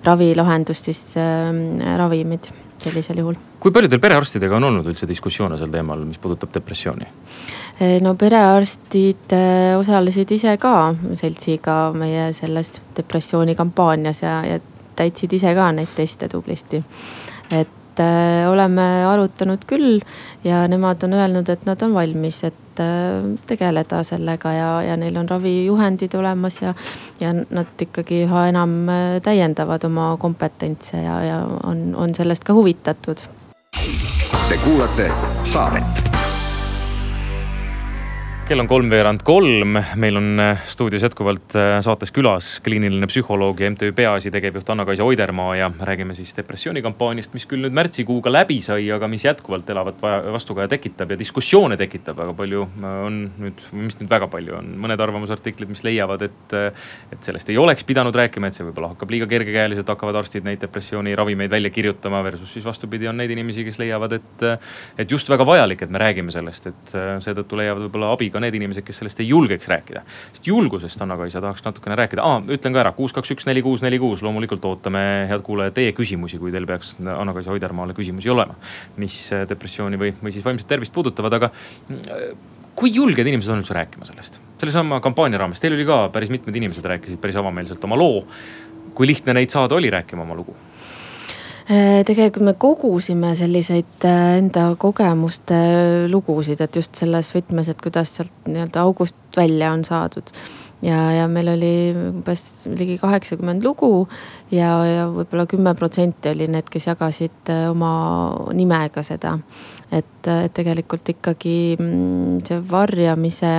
ravilahendus, 0.06 0.84
siis 0.88 1.02
äh, 1.20 1.96
ravimid 1.98 2.50
sellisel 2.78 3.18
juhul. 3.22 3.36
kui 3.60 3.72
paljudel 3.72 4.00
perearstidega 4.00 4.58
on 4.58 4.68
olnud 4.68 4.88
üldse 4.90 5.08
diskussioone 5.08 5.58
sel 5.58 5.72
teemal, 5.72 6.04
mis 6.08 6.20
puudutab 6.22 6.52
depressiooni? 6.54 7.08
No 8.00 8.14
perearstid 8.16 9.32
osalesid 9.78 10.30
ise 10.32 10.56
ka 10.56 10.94
seltsiga 11.14 11.74
meie 11.92 12.30
selles 12.32 12.70
depressioonikampaanias 12.96 14.22
ja, 14.22 14.38
ja 14.48 14.60
täitsid 14.96 15.36
ise 15.36 15.54
ka 15.54 15.70
neid 15.76 15.92
teste 15.96 16.28
tublisti. 16.28 16.82
et 17.50 18.00
äh, 18.00 18.50
oleme 18.50 18.82
arutanud 19.06 19.64
küll 19.66 20.00
ja 20.44 20.66
nemad 20.68 21.02
on 21.06 21.12
öelnud, 21.12 21.48
et 21.48 21.66
nad 21.66 21.82
on 21.82 21.94
valmis, 21.94 22.42
et 22.44 22.80
äh, 22.82 23.28
tegeleda 23.46 24.02
sellega 24.04 24.52
ja, 24.52 24.70
ja 24.82 24.96
neil 24.96 25.16
on 25.16 25.28
ravijuhendid 25.28 26.14
olemas 26.14 26.60
ja, 26.62 26.74
ja 27.20 27.32
nad 27.32 27.80
ikkagi 27.80 28.24
üha 28.26 28.48
enam 28.50 28.76
täiendavad 29.22 29.84
oma 29.84 30.14
kompetentse 30.20 31.02
ja, 31.02 31.20
ja 31.24 31.38
on, 31.64 31.94
on 31.96 32.14
sellest 32.14 32.44
ka 32.44 32.56
huvitatud. 32.56 33.22
Te 34.48 34.58
kuulate 34.64 35.10
saadet 35.44 36.05
kell 38.46 38.62
on 38.62 38.68
kolmveerand 38.70 39.24
kolm, 39.26 39.74
meil 39.98 40.16
on 40.20 40.38
äh, 40.38 40.60
stuudios 40.70 41.02
jätkuvalt 41.02 41.56
äh, 41.58 41.80
saates 41.82 42.12
külas 42.14 42.60
kliiniline 42.62 43.08
psühholoog 43.10 43.58
ja 43.58 43.70
MTÜ 43.72 43.88
Peaasi 43.96 44.30
tegevjuht 44.30 44.68
Anna-Kaisa 44.70 45.02
Oidermaa 45.04 45.56
ja 45.58 45.70
räägime 45.80 46.14
siis 46.14 46.30
depressioonikampaaniast, 46.36 47.34
mis 47.34 47.46
küll 47.50 47.64
nüüd 47.66 47.74
märtsikuuga 47.74 48.30
läbi 48.30 48.60
sai, 48.62 48.84
aga 48.94 49.08
mis 49.10 49.24
jätkuvalt 49.26 49.70
elavat 49.74 49.98
vastukaja 50.36 50.70
tekitab 50.70 51.10
ja 51.10 51.18
diskussioone 51.18 51.74
tekitab 51.80 52.20
väga 52.22 52.36
palju. 52.38 52.68
Äh, 52.78 53.00
on 53.08 53.16
nüüd, 53.42 53.64
mis 53.80 53.98
nüüd 53.98 54.12
väga 54.14 54.30
palju 54.30 54.54
on, 54.60 54.70
mõned 54.84 55.02
arvamusartiklid, 55.02 55.72
mis 55.72 55.82
leiavad, 55.88 56.22
et, 56.28 56.56
et 57.16 57.26
sellest 57.26 57.50
ei 57.50 57.58
oleks 57.58 57.82
pidanud 57.88 58.14
rääkima, 58.14 58.52
et 58.52 58.60
see 58.60 58.68
võib-olla 58.68 58.92
hakkab 58.92 59.16
liiga 59.16 59.30
kergekäeliselt, 59.34 59.90
hakkavad 59.90 60.20
arstid 60.22 60.46
neid 60.46 60.62
depressiooniravimeid 60.62 61.50
välja 61.50 61.74
kirjutama. 61.74 62.22
Versus 62.30 62.54
siis 62.54 62.68
vastupidi, 62.68 63.10
on 63.10 63.18
neid 63.18 63.34
inimesi, 63.34 63.66
kes 63.66 63.82
leiavad, 63.82 64.16
et, 64.20 64.48
et 65.02 65.18
just 65.18 65.34
väga 65.34 65.48
vajalik, 65.48 65.82
et 65.82 65.90
me 65.90 66.04
räägime 66.04 66.30
sellest, 66.30 66.70
et 66.70 66.96
seetõttu 67.26 67.58
leiavad 67.58 67.88
võib-olla 67.88 68.14
abi 68.14 68.30
ka 68.36 68.42
need 68.44 68.58
inimesed, 68.58 68.84
kes 68.86 69.00
sellest 69.02 69.22
ei 69.24 69.30
julgeks 69.30 69.68
rääkida. 69.72 70.04
sest 70.32 70.50
julgusest, 70.50 71.02
Anna-Kaisa, 71.02 71.42
tahaks 71.44 71.64
natukene 71.64 71.98
rääkida 71.98 72.24
ah,. 72.24 72.42
ütlen 72.44 72.76
ka 72.76 72.84
ära, 72.84 72.92
kuus, 72.96 73.14
kaks, 73.16 73.32
üks, 73.34 73.48
neli, 73.48 73.64
kuus, 73.64 73.84
neli, 73.84 73.98
kuus, 74.02 74.22
loomulikult 74.26 74.64
ootame, 74.68 75.04
head 75.30 75.44
kuulajad, 75.46 75.76
teie 75.76 75.94
küsimusi, 75.96 76.40
kui 76.42 76.52
teil 76.54 76.68
peaks 76.68 76.96
Anna-Kaisa 77.00 77.54
Oidermaale 77.54 77.96
küsimusi 77.96 78.32
olema. 78.32 78.58
mis 79.00 79.16
depressiooni 79.48 80.00
või, 80.00 80.12
või 80.22 80.34
siis 80.36 80.44
vaimset 80.44 80.68
tervist 80.70 80.94
puudutavad, 80.94 81.40
aga 81.40 81.50
kui 82.76 82.92
julged 82.92 83.26
inimesed 83.26 83.54
on 83.54 83.64
üldse 83.64 83.74
rääkima 83.76 84.08
sellest? 84.08 84.40
sellesama 84.60 85.00
kampaania 85.04 85.40
raames, 85.40 85.60
teil 85.60 85.76
oli 85.76 85.86
ka 85.88 86.06
päris 86.12 86.32
mitmed 86.32 86.56
inimesed 86.56 86.84
rääkisid 86.84 87.20
päris 87.20 87.36
avameelselt 87.40 87.84
oma 87.88 87.98
loo. 87.98 88.24
kui 88.96 89.08
lihtne 89.08 89.34
neid 89.36 89.52
saada 89.52 89.76
oli 89.76 89.90
rääkima 89.92 90.24
oma 90.24 90.36
lugu? 90.36 90.56
Äh, 91.66 92.04
tegelikult 92.06 92.44
me 92.46 92.52
kogusime 92.54 93.32
selliseid 93.34 94.04
äh, 94.06 94.36
enda 94.38 94.68
kogemuste 94.78 95.56
lugusid, 96.06 96.60
et 96.62 96.78
just 96.78 96.94
selles 96.94 97.32
võtmes, 97.34 97.66
et 97.72 97.82
kuidas 97.82 98.12
sealt 98.14 98.46
nii-öelda 98.46 98.84
august 98.86 99.18
välja 99.34 99.72
on 99.74 99.82
saadud. 99.84 100.30
ja, 100.86 101.00
ja 101.10 101.24
meil 101.26 101.48
oli 101.50 101.72
umbes 101.96 102.68
ligi 102.70 103.00
kaheksakümmend 103.02 103.66
lugu 103.66 104.06
ja, 104.52 104.70
ja 104.86 105.08
võib-olla 105.10 105.48
kümme 105.50 105.72
protsenti 105.74 106.30
oli 106.30 106.46
need, 106.46 106.70
kes 106.70 106.86
jagasid 106.86 107.50
äh, 107.50 107.64
oma 107.72 107.90
nimega 108.54 109.02
seda. 109.02 109.34
et, 109.90 110.22
et 110.22 110.54
tegelikult 110.54 111.16
ikkagi 111.16 111.56
mm, 111.80 112.44
see 112.46 112.62
varjamise 112.70 113.56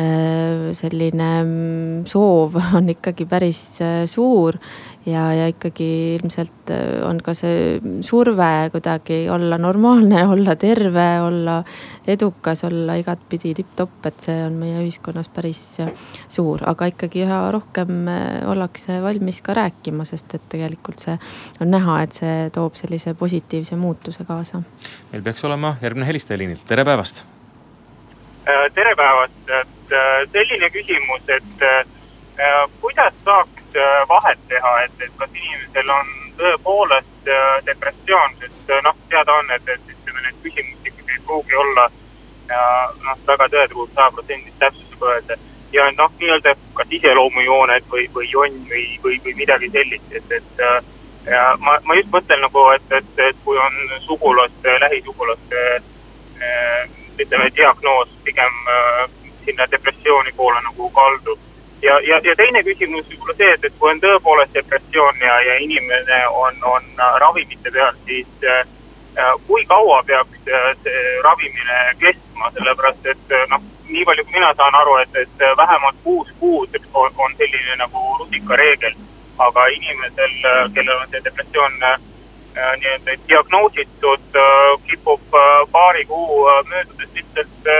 selline 0.00 1.30
mm, 1.44 2.04
soov 2.08 2.58
on 2.78 2.90
ikkagi 2.90 3.26
päris 3.30 3.60
suur 4.10 4.56
ja, 5.06 5.22
ja 5.34 5.46
ikkagi 5.48 6.16
ilmselt 6.18 6.70
äh, 6.70 7.00
on 7.06 7.20
ka 7.24 7.32
see 7.36 7.80
surve 8.04 8.68
kuidagi 8.72 9.22
olla 9.32 9.58
normaalne, 9.58 10.22
olla 10.34 10.56
terve, 10.60 11.06
olla 11.24 11.60
edukas, 12.06 12.64
olla 12.68 12.96
igatpidi 13.00 13.54
tipp-topp, 13.56 14.06
et 14.10 14.26
see 14.28 14.36
on 14.44 14.58
meie 14.60 14.82
ühiskonnas 14.84 15.30
päris 15.32 15.62
suur, 16.28 16.64
aga 16.68 16.90
ikkagi 16.92 17.24
üha 17.24 17.40
rohkem 17.54 18.08
äh, 18.12 18.28
ollakse 18.50 19.00
valmis 19.02 19.40
ka 19.46 19.56
rääkima, 19.56 20.04
sest 20.08 20.36
et 20.36 20.48
tegelikult 20.52 21.06
see 21.06 21.16
on 21.60 21.72
näha, 21.72 22.00
et 22.04 22.20
see 22.20 22.36
toob 22.54 22.76
sellise 22.78 23.14
positiivse 23.14 23.78
muutuse 23.80 24.26
kaasa. 24.28 24.62
meil 25.12 25.24
peaks 25.24 25.44
olema 25.48 25.76
järgmine 25.82 26.08
helistaja 26.08 26.40
liinil, 26.42 26.60
tere 26.68 26.84
päevast. 26.84 27.24
Äh, 28.48 28.66
tere 28.74 28.96
päevast, 28.96 29.40
et 29.60 29.96
selline 30.32 30.68
küsimus, 30.70 31.24
et 31.28 31.64
kuidas 32.80 33.14
saaks 33.24 33.59
Äh, 33.76 34.08
vahet 34.08 34.38
teha, 34.48 34.82
et, 34.84 34.92
et 34.98 35.12
kas 35.16 35.30
inimesel 35.30 35.90
on 35.94 36.08
tõepoolest 36.40 37.28
äh, 37.30 37.50
depressioon, 37.68 38.32
sest 38.40 38.70
äh, 38.74 38.80
noh, 38.82 38.96
teada 39.12 39.36
on, 39.38 39.50
et, 39.54 39.68
et 39.70 39.92
ütleme, 39.92 40.22
need 40.24 40.40
küsimustikud 40.42 41.12
ei 41.14 41.20
pruugi 41.28 41.58
olla 41.62 41.84
noh, 42.50 43.20
väga 43.28 43.46
tõetruult 43.52 43.92
sajaprotsendilist 43.94 44.56
täpsusega 44.58 45.12
öelda. 45.12 45.36
ja 45.70 45.84
noh, 45.94 46.10
nii-öelda 46.18 46.54
kas 46.80 46.96
iseloomujooned 46.98 47.86
või, 47.92 48.08
või 48.16 48.26
jonn 48.32 48.56
või, 48.72 48.82
või, 49.04 49.20
või 49.26 49.34
midagi 49.38 49.70
sellist, 49.76 50.16
et, 50.18 50.34
et 50.40 50.64
ja 51.30 51.44
ma, 51.62 51.76
ma 51.86 51.98
just 52.00 52.10
mõtlen 52.10 52.42
nagu, 52.42 52.64
et, 52.74 52.96
et, 52.98 53.12
et 53.28 53.38
kui 53.44 53.60
on 53.68 53.78
sugulaste, 54.08 54.74
lähisugulaste 54.82 55.62
ütleme, 57.22 57.52
diagnoos 57.54 58.10
pigem 58.26 58.58
sinna 59.44 59.70
depressiooni 59.70 60.34
poole 60.34 60.58
nagu 60.66 60.90
kaldub 60.98 61.46
ja, 61.82 62.00
ja, 62.00 62.20
ja 62.24 62.36
teine 62.36 62.62
küsimus 62.64 63.08
võib-olla 63.08 63.36
see, 63.38 63.50
et, 63.54 63.64
et 63.64 63.76
kui 63.78 63.90
on 63.90 64.02
tõepoolest 64.02 64.56
depressioon 64.56 65.22
ja, 65.24 65.36
ja 65.46 65.56
inimene 65.64 66.20
on, 66.42 66.60
on 66.74 66.88
äh, 66.98 67.16
ravimite 67.24 67.72
peal, 67.72 67.96
siis 68.08 68.44
äh, 68.44 68.64
äh, 69.18 69.32
kui 69.46 69.64
kaua 69.70 70.02
peaks 70.08 70.50
äh, 70.50 70.70
see 70.84 71.04
ravimine 71.26 71.78
kestma, 72.02 72.52
sellepärast 72.56 73.10
et 73.14 73.36
noh, 73.52 73.64
nii 73.88 74.04
palju 74.08 74.26
kui 74.26 74.36
mina 74.38 74.52
saan 74.58 74.76
aru, 74.82 74.98
et, 75.04 75.16
et 75.24 75.46
vähemalt 75.62 76.04
kuus 76.04 76.28
kuud 76.40 76.76
on, 76.92 77.10
on 77.16 77.34
selline 77.38 77.80
nagu 77.80 78.06
rusikareegel. 78.24 78.98
aga 79.40 79.62
inimesel, 79.72 80.32
kellel 80.74 80.98
on 81.00 81.06
see 81.08 81.22
depressioon 81.24 81.76
äh, 81.88 81.94
nii-öelda 82.80 83.14
diagnoositud 83.28 84.36
äh,, 84.36 84.74
kipub 84.90 85.22
paari 85.72 86.04
kuu 86.04 86.42
möödudes 86.68 87.14
lihtsalt 87.14 87.70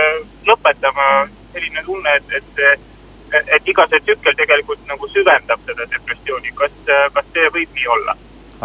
lõpetama 0.47 1.27
selline 1.53 1.83
tunne, 1.85 2.15
et, 2.15 2.33
et 2.39 2.89
et 3.33 3.67
iga 3.73 3.87
see 3.89 3.99
tsükkel 4.05 4.35
tegelikult 4.39 4.81
nagu 4.87 5.11
süvendab 5.11 5.67
seda 5.67 5.87
depressiooni, 5.93 6.55
kas, 6.55 6.73
kas 7.13 7.29
see 7.35 7.53
võib 7.57 7.77
nii 7.77 7.93
olla? 7.97 8.17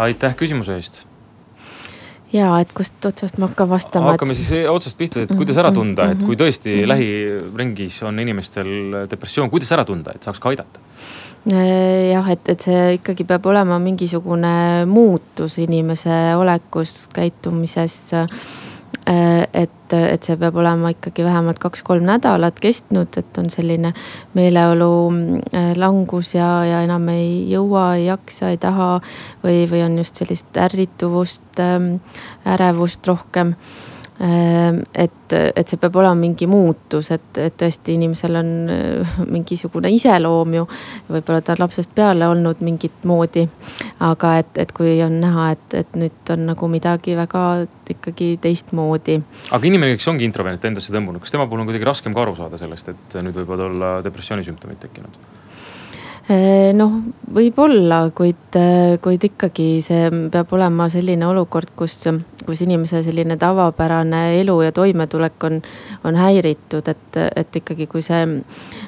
aitäh 0.07 0.35
küsimuse 0.37 0.75
eest 0.77 1.05
ja 2.33 2.49
et 2.61 2.73
kust 2.75 3.05
otsast 3.07 3.39
ma 3.39 3.47
hakkan 3.47 3.69
vastama. 3.69 4.13
hakkame 4.15 4.35
et... 4.35 4.41
siis 4.41 4.67
otsast 4.71 4.97
pihta, 4.99 5.23
et 5.23 5.33
kuidas 5.37 5.57
ära 5.59 5.71
tunda, 5.75 6.11
et 6.13 6.23
kui 6.23 6.35
tõesti 6.39 6.73
mm 6.73 6.81
-hmm. 6.81 6.91
lähiringis 6.93 8.01
on 8.03 8.19
inimestel 8.19 8.69
depressioon, 9.09 9.49
kuidas 9.49 9.71
ära 9.71 9.85
tunda, 9.85 10.11
et 10.15 10.23
saaks 10.23 10.39
ka 10.39 10.49
aidata? 10.49 10.79
Äh, 11.47 12.11
jah, 12.11 12.27
et, 12.31 12.49
et 12.49 12.61
see 12.61 12.93
ikkagi 12.97 13.23
peab 13.23 13.45
olema 13.45 13.79
mingisugune 13.79 14.85
muutus 14.85 15.57
inimese 15.57 16.35
olekus, 16.35 17.07
käitumises 17.13 18.11
et, 19.07 19.93
et 19.93 20.23
see 20.23 20.35
peab 20.39 20.57
olema 20.59 20.91
ikkagi 20.91 21.23
vähemalt 21.23 21.59
kaks-kolm 21.63 22.03
nädalat 22.07 22.59
kestnud, 22.59 23.15
et 23.17 23.37
on 23.39 23.49
selline 23.49 23.93
meeleolu 24.35 24.89
langus 25.79 26.33
ja, 26.35 26.49
ja 26.67 26.81
enam 26.83 27.07
ei 27.13 27.45
jõua, 27.51 27.93
ei 27.95 28.09
jaksa, 28.09 28.51
ei 28.51 28.59
taha. 28.61 28.97
või, 29.43 29.63
või 29.71 29.83
on 29.85 29.97
just 29.97 30.19
sellist 30.19 30.57
ärrituvust, 30.59 31.61
ärevust 32.45 33.07
rohkem 33.07 33.55
et, 34.19 35.33
et 35.33 35.69
see 35.69 35.77
peab 35.77 35.95
olema 36.01 36.17
mingi 36.17 36.47
muutus, 36.49 37.11
et, 37.13 37.37
et 37.37 37.53
tõesti 37.59 37.93
inimesel 37.97 38.39
on 38.39 38.49
äh, 38.73 39.17
mingisugune 39.35 39.91
iseloom 39.93 40.55
ju. 40.57 40.65
võib-olla 41.09 41.43
ta 41.45 41.53
on 41.53 41.61
lapsest 41.61 41.93
peale 41.95 42.27
olnud 42.27 42.63
mingit 42.65 43.05
moodi. 43.05 43.47
aga 43.99 44.37
et, 44.41 44.57
et 44.57 44.73
kui 44.73 44.97
on 45.05 45.19
näha, 45.21 45.51
et, 45.53 45.79
et 45.83 45.99
nüüd 46.01 46.33
on 46.33 46.47
nagu 46.51 46.71
midagi 46.71 47.17
väga 47.17 47.45
ikkagi 47.93 48.33
teistmoodi. 48.41 49.19
aga 49.51 49.69
inimene, 49.69 49.97
kes 49.99 50.09
ongi 50.09 50.25
introvert 50.25 50.65
endasse 50.65 50.93
tõmbunud, 50.93 51.21
kas 51.21 51.35
tema 51.35 51.45
puhul 51.45 51.61
on 51.63 51.69
kuidagi 51.69 51.87
raskem 51.87 52.15
ka 52.15 52.25
aru 52.25 52.37
saada 52.39 52.57
sellest, 52.61 52.93
et 52.93 53.19
nüüd 53.21 53.37
võivad 53.43 53.67
olla 53.69 53.97
depressiooni 54.05 54.47
sümptomid 54.47 54.81
tekkinud? 54.81 55.36
Ehm, 56.27 56.75
noh, 56.75 56.97
võib-olla, 57.31 58.09
kuid, 58.15 58.57
kuid 59.03 59.27
ikkagi 59.29 59.67
see 59.85 60.09
peab 60.33 60.51
olema 60.57 60.89
selline 60.91 61.27
olukord, 61.29 61.71
kus 61.79 62.01
kus 62.47 62.61
inimese 62.63 63.01
selline 63.03 63.35
tavapärane 63.37 64.39
elu 64.41 64.55
ja 64.61 64.71
toimetulek 64.71 65.43
on, 65.43 65.61
on 66.07 66.15
häiritud, 66.15 66.87
et, 66.87 67.19
et 67.35 67.59
ikkagi, 67.59 67.87
kui 67.91 68.03
see, 68.05 68.21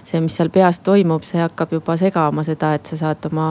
see, 0.08 0.22
mis 0.24 0.36
seal 0.40 0.52
peas 0.54 0.80
toimub, 0.86 1.28
see 1.28 1.42
hakkab 1.44 1.76
juba 1.76 1.98
segama 2.00 2.46
seda, 2.48 2.74
et 2.78 2.88
sa 2.88 3.00
saad 3.02 3.28
oma 3.32 3.50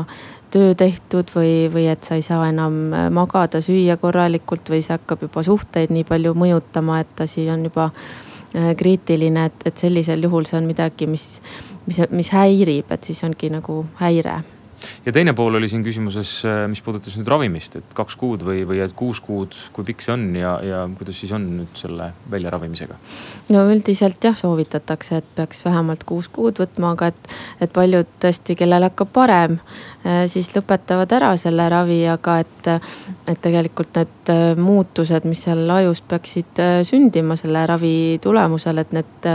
töö 0.53 0.73
tehtud 0.79 1.29
või, 1.35 1.53
või 1.73 1.91
et 1.93 2.09
sa 2.09 2.17
ei 2.17 2.25
saa 2.25 2.49
enam 2.49 2.79
magada, 3.13 3.61
süüa 3.65 3.99
korralikult 4.01 4.73
või 4.73 4.81
see 4.85 4.97
hakkab 4.97 5.29
juba 5.29 5.45
suhteid 5.45 5.93
nii 5.93 6.09
palju 6.09 6.33
mõjutama, 6.37 7.03
et 7.05 7.25
asi 7.27 7.45
on 7.53 7.69
juba 7.69 7.91
kriitiline, 8.81 9.45
et, 9.51 9.67
et 9.69 9.77
sellisel 9.77 10.25
juhul 10.25 10.49
see 10.49 10.57
on 10.57 10.71
midagi, 10.71 11.09
mis, 11.11 11.35
mis, 11.89 12.05
mis 12.11 12.31
häirib, 12.37 12.93
et 12.95 13.11
siis 13.11 13.25
ongi 13.27 13.51
nagu 13.53 13.83
häire 14.03 14.41
ja 15.07 15.13
teine 15.13 15.33
pool 15.37 15.59
oli 15.59 15.69
siin 15.71 15.83
küsimuses, 15.85 16.33
äh, 16.47 16.63
mis 16.71 16.83
puudutas 16.85 17.17
nüüd 17.19 17.29
ravimist, 17.31 17.79
et 17.81 17.95
kaks 17.97 18.17
kuud 18.19 18.45
või, 18.47 18.63
või 18.69 18.81
et 18.85 18.95
kuus 18.97 19.21
kuud, 19.25 19.57
kui 19.75 19.87
pikk 19.89 20.05
see 20.05 20.15
on 20.15 20.27
ja, 20.39 20.55
ja 20.65 20.83
kuidas 20.99 21.19
siis 21.21 21.33
on 21.37 21.47
nüüd 21.61 21.79
selle 21.79 22.11
väljaravimisega? 22.31 22.99
no 23.55 23.65
üldiselt 23.73 24.23
jah, 24.25 24.37
soovitatakse, 24.39 25.23
et 25.23 25.31
peaks 25.39 25.65
vähemalt 25.67 26.05
kuus 26.09 26.31
kuud 26.33 26.61
võtma, 26.63 26.95
aga 26.97 27.11
et, 27.13 27.37
et 27.65 27.75
paljud 27.75 28.11
tõesti, 28.23 28.59
kellel 28.59 28.89
hakkab 28.89 29.13
parem, 29.15 29.59
siis 30.27 30.49
lõpetavad 30.55 31.13
ära 31.13 31.31
selle 31.37 31.67
ravi, 31.69 31.99
aga 32.09 32.39
et, 32.43 32.69
et 33.29 33.41
tegelikult 33.45 33.99
need 33.99 34.33
äh, 34.33 34.43
muutused, 34.57 35.27
mis 35.29 35.43
seal 35.45 35.69
ajus 35.71 36.01
peaksid 36.09 36.63
sündima 36.89 37.37
selle 37.37 37.65
ravi 37.69 38.19
tulemusel, 38.23 38.81
et 38.83 38.95
need 38.97 39.29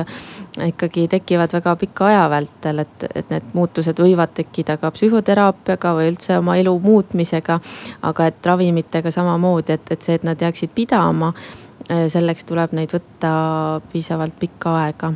ikkagi 0.68 1.08
tekivad 1.12 1.54
väga 1.54 1.76
pika 1.82 2.08
aja 2.10 2.24
vältel, 2.32 2.84
et, 2.86 3.06
et 3.16 3.34
need 3.34 3.52
muutused 3.58 4.00
võivad 4.02 4.34
tekkida 4.38 4.78
ka 4.82 4.92
psühhoteraapiaga 4.94 5.94
või 5.98 6.12
üldse 6.14 6.38
oma 6.38 6.58
elu 6.62 6.74
muutmisega. 6.80 7.60
aga 8.02 8.28
et 8.30 8.46
ravimitega 8.46 9.12
samamoodi, 9.12 9.78
et, 9.78 9.92
et 9.92 10.02
see, 10.02 10.16
et 10.16 10.24
nad 10.24 10.42
jääksid 10.42 10.74
pidama, 10.76 11.34
selleks 11.90 12.48
tuleb 12.48 12.74
neid 12.78 12.94
võtta 12.94 13.82
piisavalt 13.92 14.40
pikka 14.40 14.78
aega. 14.86 15.14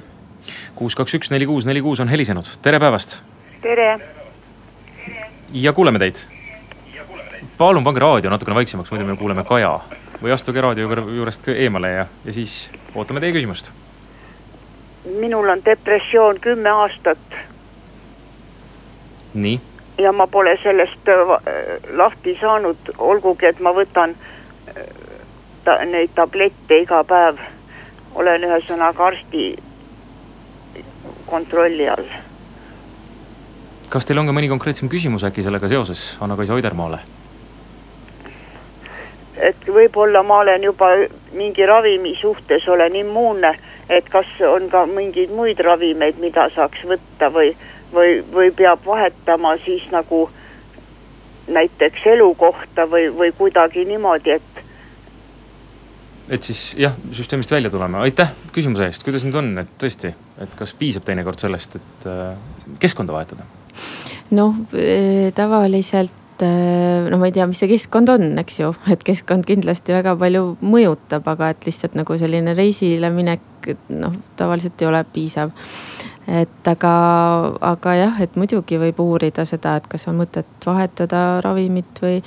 kuus, 0.75 0.95
kaks, 0.95 1.17
üks, 1.19 1.31
neli, 1.31 1.45
kuus, 1.45 1.65
neli, 1.65 1.81
kuus 1.81 1.99
on 1.99 2.07
helisenud, 2.07 2.57
tere 2.61 2.79
päevast. 2.79 3.19
tere. 3.61 4.16
Ja 5.51 5.73
kuuleme 5.73 5.99
teid. 5.99 6.15
palun 7.57 7.83
pange 7.83 7.99
raadio 7.99 8.29
natukene 8.29 8.55
vaiksemaks, 8.55 8.91
muidu 8.91 9.05
me 9.05 9.17
kuuleme 9.17 9.43
Kaja 9.43 9.79
või 10.21 10.31
astuge 10.33 10.61
raadio 10.61 10.89
juurest 11.15 11.47
eemale 11.47 11.91
ja, 11.91 12.07
ja 12.25 12.33
siis 12.33 12.71
ootame 12.95 13.19
teie 13.19 13.33
küsimust 13.33 13.71
minul 15.15 15.49
on 15.49 15.61
depressioon 15.65 16.39
kümme 16.39 16.69
aastat. 16.69 17.17
nii? 19.33 19.61
ja 19.97 20.11
ma 20.11 20.27
pole 20.27 20.57
sellest 20.63 21.09
äh, 21.09 21.15
lahti 21.93 22.37
saanud, 22.41 22.77
olgugi 22.97 23.45
et 23.45 23.59
ma 23.59 23.73
võtan 23.73 24.15
äh, 24.15 24.83
ta, 25.63 25.77
neid 25.85 26.13
tablette 26.15 26.81
iga 26.83 27.03
päev. 27.03 27.39
olen 28.15 28.43
ühesõnaga 28.43 29.05
arsti 29.05 29.55
kontrolli 31.25 31.89
all. 31.89 32.09
Kas 33.89 34.05
teil 34.05 34.19
on 34.19 34.27
ka 34.27 34.35
mõni 34.35 34.49
konkreetsem 34.51 34.89
küsimus 34.89 35.23
äkki 35.27 35.45
sellega 35.45 35.69
seoses 35.71 36.17
Anna-Kaisa 36.21 36.57
Oidermaale? 36.57 36.99
et 39.37 39.67
võib-olla 39.69 40.23
ma 40.25 40.41
olen 40.43 40.63
juba 40.63 40.91
mingi 41.37 41.65
ravimi 41.65 42.15
suhtes 42.21 42.67
olen 42.67 42.95
immuunne 42.95 43.53
et 43.89 44.09
kas 44.11 44.27
on 44.47 44.67
ka 44.71 44.85
mingeid 44.89 45.31
muid 45.35 45.59
ravimeid, 45.63 46.19
mida 46.21 46.47
saaks 46.55 46.83
võtta 46.87 47.31
või, 47.33 47.53
või, 47.93 48.19
või 48.33 48.51
peab 48.55 48.83
vahetama 48.85 49.55
siis 49.63 49.85
nagu 49.93 50.27
näiteks 51.47 52.07
elukohta 52.15 52.87
või, 52.91 53.07
või 53.15 53.31
kuidagi 53.37 53.85
niimoodi, 53.87 54.35
et. 54.35 54.63
et 56.35 56.43
siis 56.43 56.73
jah, 56.79 56.95
süsteemist 57.15 57.51
välja 57.51 57.71
tulema, 57.71 58.03
aitäh 58.03 58.33
küsimuse 58.55 58.89
eest, 58.89 59.07
kuidas 59.07 59.23
nüüd 59.23 59.39
on, 59.39 59.53
et 59.63 59.77
tõesti, 59.79 60.11
et 60.43 60.57
kas 60.59 60.75
piisab 60.75 61.07
teinekord 61.07 61.39
sellest, 61.39 61.79
et 61.79 62.09
äh, 62.11 62.35
keskkonda 62.83 63.15
vahetada? 63.15 63.47
Noh, 64.37 64.55
äh, 64.73 65.29
tavaliselt 65.35 66.43
äh, 66.43 67.07
no 67.09 67.19
ma 67.19 67.29
ei 67.29 67.35
tea, 67.35 67.47
mis 67.49 67.61
see 67.61 67.69
keskkond 67.71 68.11
on, 68.13 68.29
eks 68.41 68.59
ju, 68.61 68.73
et 68.93 69.03
keskkond 69.07 69.47
kindlasti 69.47 69.95
väga 69.95 70.15
palju 70.19 70.57
mõjutab, 70.65 71.27
aga 71.33 71.53
et 71.53 71.69
lihtsalt 71.69 71.97
nagu 71.99 72.17
selline 72.19 72.55
reisile 72.57 73.11
minek 73.13 73.71
noh, 73.93 74.15
tavaliselt 74.39 74.81
ei 74.81 74.89
ole 74.89 75.03
piisav. 75.13 75.53
et 76.27 76.67
aga, 76.67 76.93
aga 77.63 77.95
jah, 77.95 78.21
et 78.23 78.35
muidugi 78.35 78.79
võib 78.81 78.99
uurida 78.99 79.45
seda, 79.47 79.77
et 79.79 79.87
kas 79.87 80.07
on 80.11 80.17
mõtet 80.19 80.65
vahetada 80.65 81.39
ravimit 81.43 82.01
või, 82.03 82.17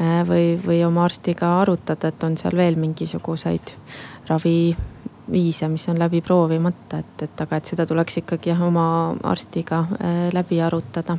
või, 0.00 0.46
või 0.64 0.80
oma 0.86 1.04
arstiga 1.04 1.58
arutada, 1.60 2.08
et 2.08 2.24
on 2.24 2.38
seal 2.40 2.56
veel 2.56 2.80
mingisuguseid 2.80 3.76
raviviise, 5.28 5.68
mis 5.68 5.88
on 5.88 5.98
läbi 5.98 6.20
proovimata, 6.20 6.98
et, 6.98 7.22
et 7.22 7.40
aga, 7.40 7.56
et 7.56 7.66
seda 7.66 7.86
tuleks 7.86 8.18
ikkagi 8.22 8.50
jah, 8.50 8.62
oma 8.62 9.14
arstiga 9.22 9.86
äh, 10.00 10.26
läbi 10.32 10.60
arutada. 10.60 11.16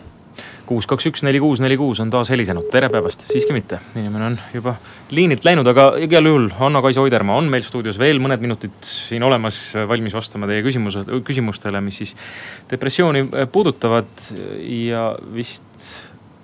Kuus, 0.65 0.83
kaks, 0.83 1.05
üks, 1.07 1.21
neli, 1.23 1.39
kuus, 1.39 1.61
neli, 1.63 1.77
kuus 1.79 2.01
on 2.03 2.09
taas 2.11 2.27
helisenud, 2.29 2.65
tere 2.71 2.89
päevast, 2.91 3.23
siiski 3.29 3.53
mitte, 3.55 3.79
inimene 3.95 4.25
on 4.25 4.37
juba 4.53 4.73
liinilt 5.15 5.45
läinud, 5.47 5.67
aga 5.71 5.93
igal 6.03 6.27
juhul 6.27 6.49
Anna-Kaisa 6.67 7.05
Oidermaa 7.05 7.37
on 7.39 7.47
meil 7.53 7.63
stuudios 7.63 7.95
veel 8.01 8.19
mõned 8.19 8.43
minutid 8.43 8.75
siin 8.83 9.23
olemas, 9.23 9.61
valmis 9.87 10.17
vastama 10.17 10.49
teie 10.49 10.65
küsimused, 10.65 11.07
küsimustele, 11.25 11.79
mis 11.85 12.01
siis 12.01 12.15
depressiooni 12.71 13.29
äh, 13.29 13.47
puudutavad. 13.51 14.11
Ja 14.65 15.13
vist 15.33 15.63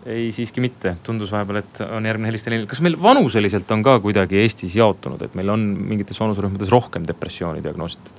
ei, 0.06 0.32
siiski 0.34 0.62
mitte, 0.64 0.96
tundus 1.06 1.32
vahepeal, 1.34 1.62
et 1.62 1.82
on 1.86 2.06
järgmine 2.08 2.32
helistaja 2.32 2.66
kas 2.70 2.82
meil 2.84 2.98
vanuseliselt 3.02 3.70
on 3.76 3.84
ka 3.86 4.00
kuidagi 4.04 4.40
Eestis 4.42 4.76
jaotunud, 4.78 5.22
et 5.22 5.36
meil 5.38 5.52
on 5.54 5.66
mingites 5.92 6.20
vanuserühmades 6.22 6.72
rohkem 6.74 7.06
depressiooni 7.08 7.64
diagnoositud? 7.64 8.16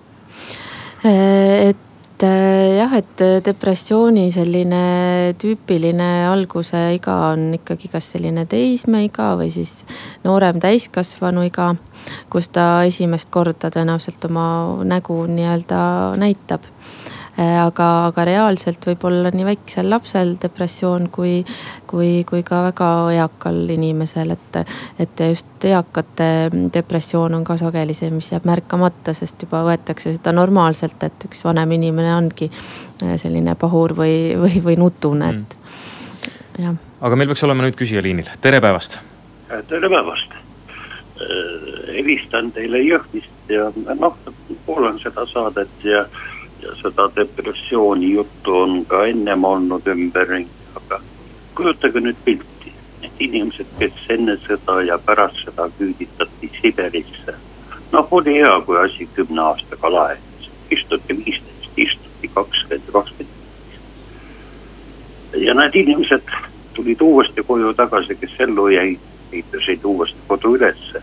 Äh, 1.04 1.72
et 1.72 2.22
äh, 2.22 2.76
jah, 2.78 2.94
et 2.94 3.24
äh, 3.24 3.40
depressiooni 3.44 4.28
selline 4.34 4.82
tüüpiline 5.42 6.10
alguseiga 6.30 7.16
on 7.32 7.48
ikkagi 7.58 7.90
kas 7.90 8.12
selline 8.14 8.46
teismeiga 8.46 9.32
või 9.40 9.50
siis 9.54 9.80
noorem 10.22 10.62
täiskasvanuiga, 10.62 11.72
kus 12.30 12.52
ta 12.54 12.84
esimest 12.86 13.32
korda 13.34 13.72
tõenäoliselt 13.74 14.30
oma 14.30 14.46
nägu 14.86 15.24
nii-öelda 15.26 15.82
näitab 16.22 16.70
aga, 17.38 17.88
aga 18.10 18.24
reaalselt 18.28 18.84
võib 18.86 19.04
olla 19.08 19.30
nii 19.32 19.46
väiksel 19.46 19.88
lapsel 19.90 20.34
depressioon 20.42 21.08
kui, 21.12 21.40
kui, 21.88 22.10
kui 22.28 22.42
ka 22.44 22.62
väga 22.68 22.88
eakal 23.16 23.62
inimesel, 23.72 24.34
et. 24.36 24.60
et 25.00 25.22
just 25.28 25.64
eakate 25.64 26.50
depressioon 26.74 27.34
on 27.38 27.44
ka 27.46 27.56
sageli 27.56 27.94
see, 27.94 28.10
mis 28.10 28.32
jääb 28.32 28.44
märkamata, 28.48 29.14
sest 29.14 29.46
juba 29.46 29.62
võetakse 29.64 30.12
seda 30.12 30.34
normaalselt, 30.34 30.98
et 31.06 31.28
üks 31.28 31.44
vanem 31.46 31.72
inimene 31.78 32.14
ongi 32.16 32.50
äh, 32.50 33.14
selline 33.16 33.54
pahur 33.60 33.94
või, 33.96 34.34
või, 34.36 34.60
või 34.64 34.76
nutune, 34.80 35.30
et 35.30 35.56
mm. 35.56 36.66
jah. 36.66 36.76
aga 37.00 37.18
meil 37.18 37.32
peaks 37.32 37.46
olema 37.48 37.64
nüüd 37.64 37.78
küsija 37.78 38.02
liinil, 38.04 38.28
tere 38.44 38.60
päevast. 38.60 38.98
tere 39.70 39.88
päevast 39.88 40.40
helistan 41.92 42.50
teile 42.52 42.80
Jõhvist 42.82 43.50
ja 43.52 43.68
noh, 43.94 44.16
kuulan 44.66 44.98
seda 45.02 45.22
saadet 45.30 45.84
ja 45.86 46.00
ja 46.02 46.06
seda 46.82 47.08
depressiooni 47.16 48.12
juttu 48.12 48.56
on 48.56 48.84
ka 48.84 49.04
ennem 49.06 49.44
olnud 49.44 49.86
ümberringi, 49.86 50.50
aga 50.76 51.00
kujutage 51.54 52.00
nüüd 52.00 52.18
pilti. 52.24 52.72
Need 53.02 53.22
inimesed, 53.26 53.66
kes 53.78 54.04
enne 54.14 54.36
sõda 54.44 54.78
ja 54.86 54.98
pärast 54.98 55.42
seda 55.44 55.68
küüditati 55.78 56.50
Siberisse. 56.60 57.34
noh, 57.92 58.08
oli 58.10 58.34
hea, 58.38 58.60
kui 58.66 58.78
asi 58.78 59.08
kümne 59.14 59.42
aastaga 59.42 59.92
lahenes, 59.92 60.50
istuti 60.70 61.16
viisteist, 61.18 61.70
istuti 61.76 62.30
kakskümmend, 62.34 62.92
kakskümmend 62.92 63.38
ja 65.36 65.54
need 65.54 65.74
inimesed 65.74 66.22
tulid 66.74 67.00
uuesti 67.00 67.42
koju 67.42 67.74
tagasi, 67.74 68.16
kes 68.16 68.40
ellu 68.40 68.68
jäid, 68.68 69.00
ehitasid 69.32 69.84
uuesti 69.84 70.18
kodu 70.26 70.56
ülesse. 70.56 71.02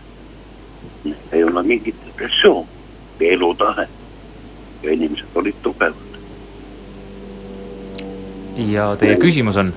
ei 1.32 1.44
ole 1.44 1.62
mingit 1.62 1.96
depressioon, 2.06 2.66
elutahe 3.20 3.88
ja 4.82 4.92
inimesed 4.92 5.34
olid 5.34 5.54
tugevad. 5.62 5.94
ja 8.56 8.96
teie 8.96 9.16
küsimus 9.16 9.56
on? 9.56 9.72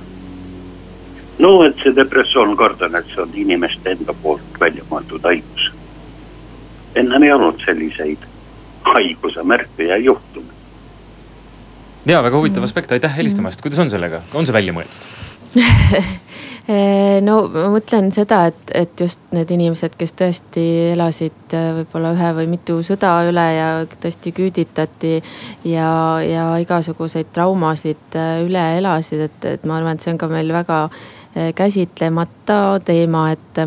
no 1.39 1.53
et 1.63 1.79
see 1.83 1.95
depressioon, 1.95 2.55
kardan, 2.57 2.95
et 2.99 3.09
see 3.13 3.21
on 3.23 3.31
inimeste 3.45 3.95
enda 3.95 4.15
poolt 4.23 4.59
välja 4.59 4.85
mõeldud 4.89 5.25
haigus. 5.29 5.69
ennem 6.95 7.23
ei 7.23 7.31
olnud 7.31 7.61
selliseid 7.65 8.27
haiguse 8.93 9.43
märke 9.43 9.89
ja 9.89 9.97
juhtumeid. 9.97 10.51
ja 12.05 12.23
väga 12.23 12.37
huvitav 12.37 12.63
aspekt, 12.63 12.91
aitäh 12.91 13.17
helistamast, 13.17 13.61
kuidas 13.61 13.79
on 13.79 13.89
sellega, 13.93 14.21
on 14.33 14.45
see 14.45 14.53
välja 14.53 14.75
mõeldud 14.75 15.11
no 17.27 17.41
ma 17.51 17.65
mõtlen 17.73 18.07
seda, 18.15 18.45
et, 18.47 18.69
et 18.71 19.01
just 19.03 19.19
need 19.35 19.49
inimesed, 19.51 19.97
kes 19.99 20.13
tõesti 20.15 20.63
elasid 20.93 21.55
äh, 21.57 21.71
võib-olla 21.79 22.13
ühe 22.15 22.29
või 22.37 22.47
mitu 22.53 22.77
sõda 22.87 23.17
üle 23.27 23.47
ja 23.57 23.67
tõesti 23.91 24.31
küüditati. 24.35 25.17
ja, 25.67 25.89
ja 26.23 26.45
igasuguseid 26.63 27.33
traumasid 27.35 28.15
äh, 28.15 28.37
üle 28.45 28.63
elasid, 28.77 29.27
et, 29.27 29.49
et 29.57 29.67
ma 29.67 29.81
arvan, 29.81 29.99
et 29.99 30.05
see 30.07 30.15
on 30.15 30.21
ka 30.23 30.31
meil 30.31 30.55
väga 30.55 30.87
Eh, 30.87 31.22
käsitlemata 31.55 32.79
teema, 32.85 33.23
et, 33.31 33.57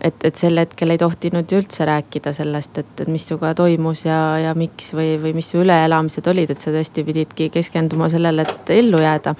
et, 0.00 0.24
et 0.24 0.36
sel 0.36 0.58
hetkel 0.58 0.90
ei 0.90 0.98
tohtinud 0.98 1.50
ju 1.50 1.60
üldse 1.62 1.86
rääkida 1.86 2.32
sellest, 2.34 2.78
et, 2.82 2.92
et 3.00 3.10
missugune 3.12 3.54
toimus 3.54 4.04
ja, 4.06 4.18
ja 4.42 4.54
miks 4.58 4.92
või, 4.96 5.14
või 5.22 5.34
mis 5.36 5.52
su 5.52 5.62
üleelamised 5.62 6.26
olid, 6.32 6.50
et 6.50 6.62
sa 6.62 6.74
tõesti 6.74 7.04
pididki 7.06 7.48
keskenduma 7.54 8.10
sellele, 8.12 8.42
et 8.42 8.72
ellu 8.74 9.02
jääda. 9.02 9.34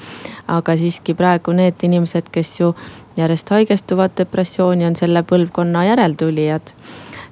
aga 0.49 0.77
siiski 0.77 1.15
praegu 1.15 1.53
need 1.53 1.83
inimesed, 1.83 2.31
kes 2.33 2.61
ju 2.61 2.75
järjest 3.17 3.51
haigestuvad 3.51 4.15
depressiooni, 4.19 4.87
on 4.87 4.97
selle 4.97 5.23
põlvkonna 5.23 5.87
järeltulijad 5.91 6.75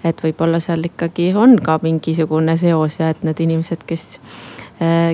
et 0.04 0.22
võib-olla 0.24 0.60
seal 0.60 0.84
ikkagi 0.84 1.32
on 1.36 1.58
ka 1.62 1.78
mingisugune 1.82 2.56
seos 2.56 2.98
ja 3.00 3.10
et 3.12 3.24
need 3.26 3.40
inimesed, 3.44 3.84
kes 3.86 4.20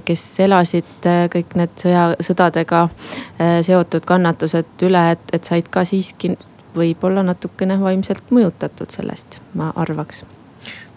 kes 0.07 0.23
elasid 0.41 1.07
äh, 1.07 1.25
kõik 1.33 1.57
need 1.59 1.73
sõja, 1.81 2.05
sõdadega 2.23 2.85
äh, 2.87 3.59
seotud 3.67 4.05
kannatused 4.07 4.87
üle, 4.87 5.03
et, 5.17 5.33
et 5.35 5.49
said 5.49 5.67
ka 5.73 5.83
siiski 5.85 6.37
võib-olla 6.77 7.25
natukene 7.27 7.79
vaimselt 7.81 8.31
mõjutatud 8.31 8.95
sellest, 8.95 9.41
ma 9.59 9.73
arvaks. 9.75 10.25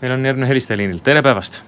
meil 0.01 0.13
on 0.13 0.25
järgmine 0.25 0.47
helistaja 0.47 0.77
liinil, 0.77 1.01
tere 1.03 1.25
päevast. 1.25 1.61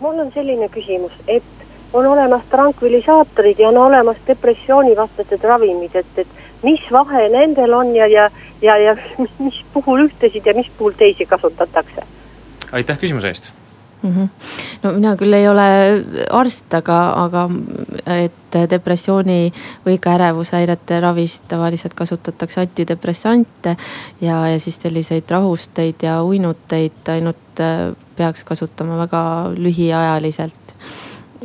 mul 0.00 0.18
on 0.18 0.32
selline 0.32 0.68
küsimus, 0.72 1.12
et 1.26 1.44
on 1.92 2.06
olemas 2.06 2.48
trankvilisaatorid 2.50 3.58
ja 3.58 3.68
on 3.68 3.76
olemas 3.76 4.16
depressioonivastased 4.26 5.44
ravimid, 5.44 5.94
et, 5.94 6.18
et 6.24 6.62
mis 6.62 6.80
vahe 6.92 7.28
nendel 7.28 7.72
on 7.74 7.96
ja, 7.96 8.06
ja, 8.06 8.30
ja, 8.62 8.76
ja 8.78 8.96
mis 9.44 9.64
puhul 9.76 10.08
ühtesid 10.08 10.46
ja 10.46 10.54
mis 10.54 10.72
puhul 10.78 10.96
teisi 10.96 11.26
kasutatakse? 11.26 12.08
aitäh 12.72 12.98
küsimuse 12.98 13.28
eest 13.28 13.52
mm. 14.02 14.10
-hmm. 14.10 14.28
no 14.82 14.92
mina 14.92 15.16
küll 15.16 15.32
ei 15.32 15.48
ole 15.48 15.68
arst, 16.30 16.74
aga, 16.74 16.98
aga 17.24 17.48
et 18.06 18.58
depressiooni 18.70 19.52
või 19.86 19.98
ka 19.98 20.14
ärevushäirete 20.16 21.00
ravis 21.00 21.40
tavaliselt 21.48 21.94
kasutatakse 21.94 22.60
antidepressante. 22.60 23.76
ja, 24.20 24.48
ja 24.48 24.60
siis 24.60 24.80
selliseid 24.82 25.30
rahusteid 25.30 26.02
ja 26.02 26.22
uinuteid 26.22 27.08
ainult 27.08 27.60
äh, 27.60 27.94
peaks 28.16 28.44
kasutama 28.44 28.98
väga 28.98 29.50
lühiajaliselt. 29.56 30.74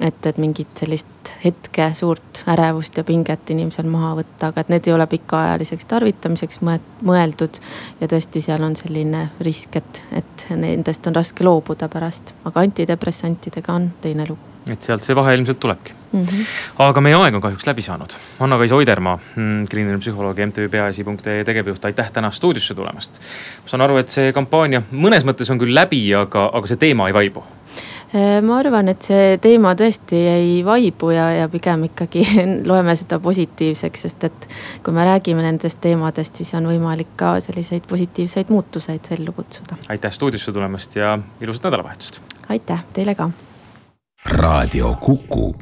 Et, 0.01 0.25
et 0.25 0.37
mingit 0.37 0.77
sellist 0.79 1.31
hetke 1.43 1.89
suurt 1.95 2.43
ärevust 2.47 2.97
ja 2.97 3.03
pinget 3.03 3.49
inimesel 3.53 3.87
maha 3.89 4.13
võtta, 4.21 4.49
aga 4.49 4.63
et 4.63 4.71
need 4.73 4.87
ei 4.87 4.95
ole 4.95 5.07
pikaajaliseks 5.11 5.89
tarvitamiseks 5.91 6.63
mõeldud. 6.63 7.59
ja 8.01 8.07
tõesti, 8.07 8.41
seal 8.41 8.63
on 8.63 8.75
selline 8.79 9.27
risk, 9.41 9.75
et, 9.75 10.01
et 10.11 10.47
nendest 10.55 11.07
on 11.07 11.15
raske 11.15 11.43
loobuda 11.43 11.89
pärast, 11.89 12.33
aga 12.45 12.65
antidepressantidega 12.67 13.73
on 13.73 13.91
teine 14.01 14.27
lugu 14.29 14.53
et 14.71 14.85
sealt 14.85 15.03
see 15.03 15.15
vahe 15.15 15.33
ilmselt 15.35 15.59
tulebki 15.59 15.91
mm. 15.91 16.21
-hmm. 16.23 16.51
aga 16.85 17.01
meie 17.01 17.15
aeg 17.15 17.35
on 17.35 17.41
kahjuks 17.41 17.67
läbi 17.67 17.81
saanud. 17.81 18.15
Anna-Kaisa 18.39 18.75
Oidermaa, 18.75 19.17
mm, 19.35 19.65
kliiniline 19.67 19.99
psühholoog 19.99 20.39
ja 20.39 20.47
MTÜ 20.47 20.69
Peaasi.ee 20.69 21.43
tegevjuht, 21.43 21.85
aitäh 21.85 22.11
täna 22.11 22.31
stuudiosse 22.31 22.75
tulemast. 22.75 23.19
ma 23.63 23.69
saan 23.69 23.81
aru, 23.81 23.97
et 23.97 24.09
see 24.09 24.31
kampaania 24.33 24.81
mõnes 24.91 25.27
mõttes 25.27 25.51
on 25.51 25.59
küll 25.59 25.75
läbi, 25.75 26.15
aga, 26.15 26.49
aga 26.53 26.67
see 26.67 26.77
teema 26.77 27.07
ei 27.07 27.13
vaibu 27.13 27.43
ma 28.13 28.57
arvan, 28.59 28.91
et 28.93 29.05
see 29.05 29.37
teema 29.41 29.73
tõesti 29.77 30.19
ei 30.29 30.51
vaibu 30.65 31.09
ja, 31.13 31.29
ja 31.33 31.47
pigem 31.49 31.87
ikkagi 31.89 32.25
loeme 32.69 32.95
seda 32.99 33.19
positiivseks, 33.23 34.05
sest 34.07 34.27
et 34.29 34.47
kui 34.85 34.93
me 34.95 35.05
räägime 35.07 35.45
nendest 35.45 35.81
teemadest, 35.81 36.41
siis 36.41 36.53
on 36.59 36.69
võimalik 36.69 37.15
ka 37.19 37.35
selliseid 37.43 37.87
positiivseid 37.89 38.53
muutuseid 38.53 39.11
ellu 39.17 39.33
kutsuda. 39.33 39.79
aitäh 39.89 40.13
stuudiosse 40.13 40.51
tulemast 40.51 40.95
ja 40.95 41.17
ilusat 41.41 41.69
nädalavahetust. 41.69 42.21
aitäh 42.49 42.85
teile 42.93 43.15
ka. 43.15 43.29
raadio 44.37 44.95
Kuku 44.99 45.55